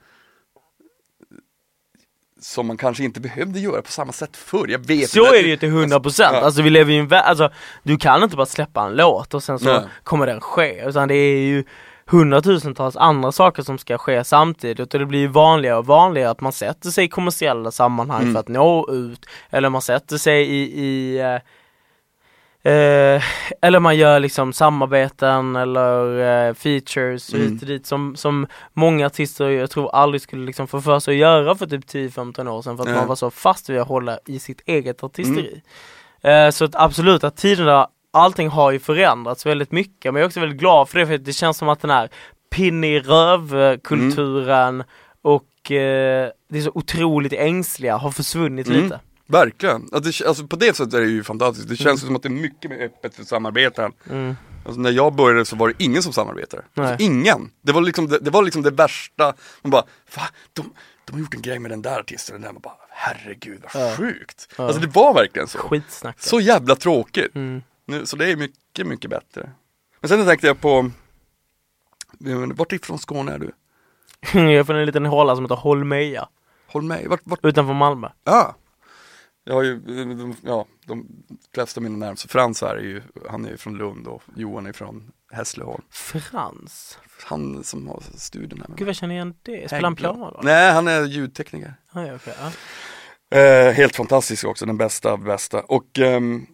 [2.41, 5.37] som man kanske inte behövde göra på samma sätt förr, jag vet Så inte.
[5.37, 6.27] är det ju till 100% Ja.
[6.27, 7.49] alltså vi lever ju i en värld, alltså
[7.83, 9.81] du kan inte bara släppa en låt och sen så Nej.
[10.03, 11.63] kommer den ske, utan det är ju
[12.05, 16.51] hundratusentals andra saker som ska ske samtidigt och det blir vanligare och vanligare att man
[16.51, 18.33] sätter sig i kommersiella sammanhang Mm.
[18.33, 21.39] för att nå ut, eller man sätter sig i, i eh,
[22.73, 23.21] eh,
[23.61, 27.51] eller man gör liksom samarbeten eller eh, features Mm.
[27.53, 31.11] hit och dit som, som många artister jag tror aldrig skulle liksom få för sig
[31.13, 32.95] att göra för typ 10-15 år sedan för att Ja.
[32.95, 35.61] man var så fast vid att hålla i sitt eget artisteri.
[36.21, 40.27] Eh, så att absolut att tiderna allting har ju förändrats väldigt mycket men jag är
[40.27, 42.09] också väldigt glad för det för det känns som att den här
[42.55, 44.83] pinn i röv-kulturen
[45.21, 48.83] och eh, det är så otroligt ängsliga har försvunnit Mm.
[48.83, 48.99] lite.
[49.27, 49.89] Verkligen.
[49.91, 51.69] Alltså, alltså på det sättet är det ju fantastiskt.
[51.69, 52.07] Det känns Mm.
[52.09, 53.91] som att det är mycket mer öppet för samarbeten.
[54.09, 54.35] Mm.
[54.65, 56.63] Alltså, när jag började så var det ingen som samarbetade.
[56.75, 57.51] Alltså, ingen.
[57.61, 59.33] Det var, liksom det, det var liksom det värsta.
[59.61, 59.83] Man bara,
[60.15, 60.21] va?
[60.53, 60.73] De,
[61.05, 62.53] de har gjort en grej med den där artisten och den där.
[62.53, 63.95] Man bara, herregud vad Ja.
[63.97, 64.47] sjukt.
[64.57, 64.63] Ja.
[64.65, 65.57] Alltså det var verkligen så.
[65.57, 66.15] Skitsnack.
[66.19, 67.35] Så jävla tråkigt.
[67.35, 67.61] Mm.
[67.85, 69.51] Nu, så det är mycket, mycket bättre.
[69.99, 70.91] Men sen tänkte jag på,
[72.55, 73.51] vart ifrån Skåne är du?
[74.33, 76.27] Jag är från en liten håla som heter Holmeja
[76.81, 78.09] med, vart, vart, utanför Malmö.
[78.23, 78.55] ja.
[79.45, 79.81] Jag har ju,
[80.41, 81.07] ja, de
[81.53, 84.65] flesta av mina närmaste, Frans här är ju, han är ju från Lund och Johan
[84.65, 85.83] är från Hässleholm.
[85.89, 86.99] Frans?
[87.23, 89.67] Han som har studion här med Gud vad känner jag igen det?
[89.67, 90.39] Spelar han piano då?
[90.43, 91.73] Nej, han är ljudtekniker.
[91.91, 92.51] Ah, ja, okej, ja.
[93.39, 95.61] Eh, helt fantastisk också, den bästa av bästa.
[95.61, 96.45] Och, ehm,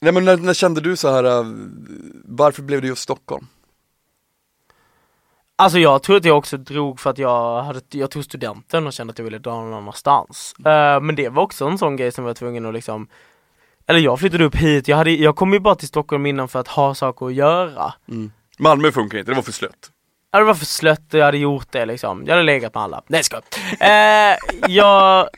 [0.00, 1.44] nej men när, när kände du så här, eh,
[2.24, 3.46] varför blev det just Stockholm?
[5.56, 8.92] Alltså jag tror att jag också drog för att jag hade, jag tog studenten och
[8.92, 10.54] kände att jag ville dra någon annanstans.
[10.58, 13.08] Eh, men det var också en sån grej som jag var tvungen att liksom
[13.86, 16.58] Eller jag flyttade upp hit, jag, hade, jag kom ju bara till Stockholm innan för
[16.58, 17.94] att ha saker att göra.
[18.58, 19.90] Malmö funkar inte, det var för slött.
[20.30, 22.22] Ja, Det var för slött och jag hade gjort det liksom.
[22.26, 23.02] Jag hade legat med alla.
[23.06, 23.42] Nej jag
[24.32, 24.36] eh,
[24.68, 25.28] Jag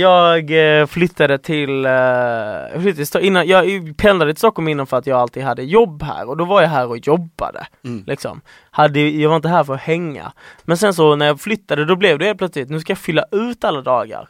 [0.00, 3.64] Jag eh, flyttade till, eh, jag, flyttade till Sto- innan, jag
[3.96, 6.68] pendlade till Stockholm innan för att jag alltid hade jobb här och då var jag
[6.68, 7.66] här och jobbade.
[7.84, 8.04] Mm.
[8.06, 8.40] Liksom.
[8.70, 10.32] Hade, jag var inte här för att hänga.
[10.64, 13.24] Men sen så när jag flyttade då blev det helt plötsligt, nu ska jag fylla
[13.32, 14.28] ut alla dagar.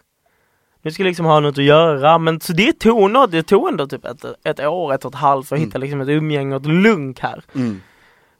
[0.82, 3.68] Nu ska jag liksom ha något att göra, men så det tog, något, det tog
[3.68, 5.68] ändå typ ett, ett år, ett och ett halvt för att Mm.
[5.68, 7.42] hitta liksom ett umgänge och ett lugn här.
[7.54, 7.80] Mm.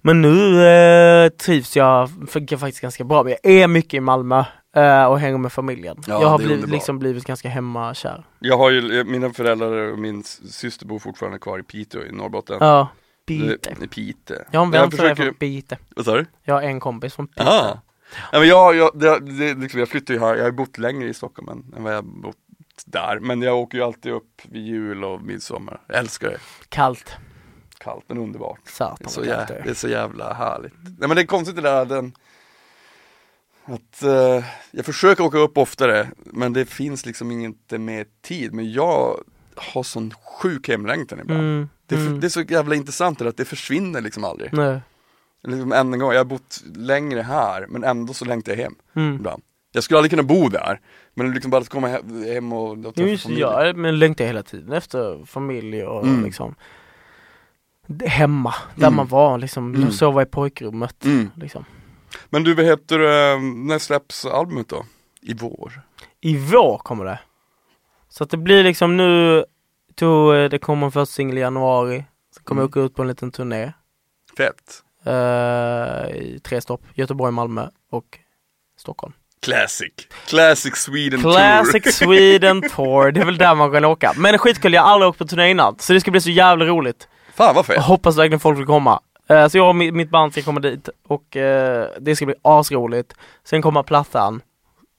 [0.03, 3.23] Men nu eh, trivs jag faktiskt ganska bra.
[3.23, 4.45] Men Jag är mycket i Malmö
[4.81, 5.97] och hänger med familjen.
[6.07, 8.27] Ja, jag har blivit, liksom blivit ganska hemmakär.
[8.39, 12.57] Jag har ju, mina föräldrar och min syster bor fortfarande kvar i Piteå i Norrbotten.
[12.61, 12.89] Ja,
[13.27, 13.75] Pite.
[13.79, 14.37] Det- I Piteå.
[14.51, 15.79] Jag har en vän försöker- från Pite.
[15.97, 16.27] Vad sa du?
[16.43, 17.43] Jag har en kompis från Pite.
[17.43, 17.81] Aha.
[18.33, 21.09] Ja, men jag, jag, det, det, liksom, jag flyttar ju här, jag har bott längre
[21.09, 22.37] i Stockholm än, än vad jag har bott
[22.87, 23.19] där.
[23.21, 25.81] Men jag åker ju alltid upp vid jul och midsommar.
[25.87, 26.39] Jag älskar det.
[26.69, 27.17] Kallt.
[27.79, 28.59] Kallt men underbart.
[28.65, 30.75] Det är, Satan så vad jä, kallt det är så jävla härligt.
[30.83, 32.13] Nej men det är konstigt det där den
[33.67, 38.53] att eh, jag försöker åka upp oftare men det finns liksom inte mer tid.
[38.53, 39.21] Men jag
[39.57, 41.41] har sån sjuk hemlängtan ibland.
[41.41, 42.21] Mm, Det, är för, mm.
[42.21, 44.53] det är så jävla intressant det att det försvinner liksom aldrig.
[44.53, 44.81] Nej.
[45.43, 48.75] Liksom än en gång, jag har bott längre här men ändå så längtar jag hem
[48.97, 49.15] Mm.
[49.15, 49.43] ibland.
[49.73, 50.81] Jag skulle aldrig kunna bo där,
[51.15, 53.41] men liksom bara att komma he- hem och, träffa just, familj.
[53.41, 56.25] jag men längtar hela tiden efter familj och Mm.
[56.25, 56.55] liksom
[58.05, 58.97] Hemma, där Mm.
[58.97, 59.91] man var liksom, Mm.
[59.93, 61.31] sova i pojkrummet Mm.
[61.35, 61.65] liksom.
[62.31, 64.85] Men du, vad heter det, när släpps albumet då?
[65.23, 65.81] I vår?
[66.21, 67.19] I vår kommer det.
[68.09, 69.45] Så att det blir liksom nu,
[69.95, 72.05] to, det kommer en första singel i januari,
[72.35, 72.71] sen kommer Mm.
[72.75, 73.73] jag åka ut på en liten turné.
[74.37, 74.83] Fett!
[75.05, 78.19] eh, I tre stopp, Göteborg, Malmö och
[78.79, 79.13] Stockholm.
[79.43, 79.93] Classic!
[80.27, 81.91] Classic Sweden Classic Tour!
[81.93, 84.13] Sweden Tour, det är väl där man kan åka.
[84.17, 86.65] Men skitkul, jag har aldrig åkt på turné innan, så det ska bli så jävla
[86.65, 87.09] roligt.
[87.35, 87.83] Fan vad fett!
[87.83, 89.01] hoppas verkligen folk vill komma.
[89.29, 92.35] Eh, så jag och mi- mitt band ska komma dit och eh, det ska bli
[92.43, 93.15] asroligt.
[93.45, 94.41] Sen kommer plattan.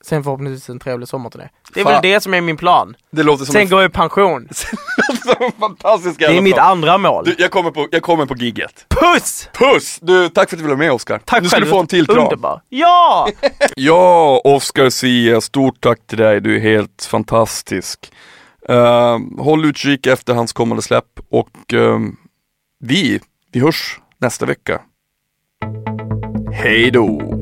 [0.05, 1.49] Sen förhoppningsvis en trevlig sommarturné.
[1.73, 1.93] Det är Fan.
[1.93, 2.95] väl det som är min plan.
[3.11, 4.49] Det låter som Sen en, går jag i pension.
[5.59, 6.71] fantastisk Det är mitt plan.
[6.71, 7.25] andra mål.
[7.25, 8.85] Du, jag kommer på, jag kommer på gigget.
[8.89, 9.49] Puss!
[9.53, 9.99] Puss!
[10.01, 11.19] Du, tack för att du ville vara med Oskar.
[11.25, 11.71] Tack Du skulle själv.
[11.71, 12.17] få en till kram.
[12.23, 12.61] Underbar.
[12.69, 13.27] Ja!
[13.75, 18.11] Ja, Oscar Sia, stort tack till dig, du är helt fantastisk.
[18.69, 22.15] Uh, håll utkik efter hans kommande släpp och ehm,
[22.79, 23.19] vi,
[23.51, 24.81] vi hörs nästa vecka.
[26.53, 27.36] Hej då!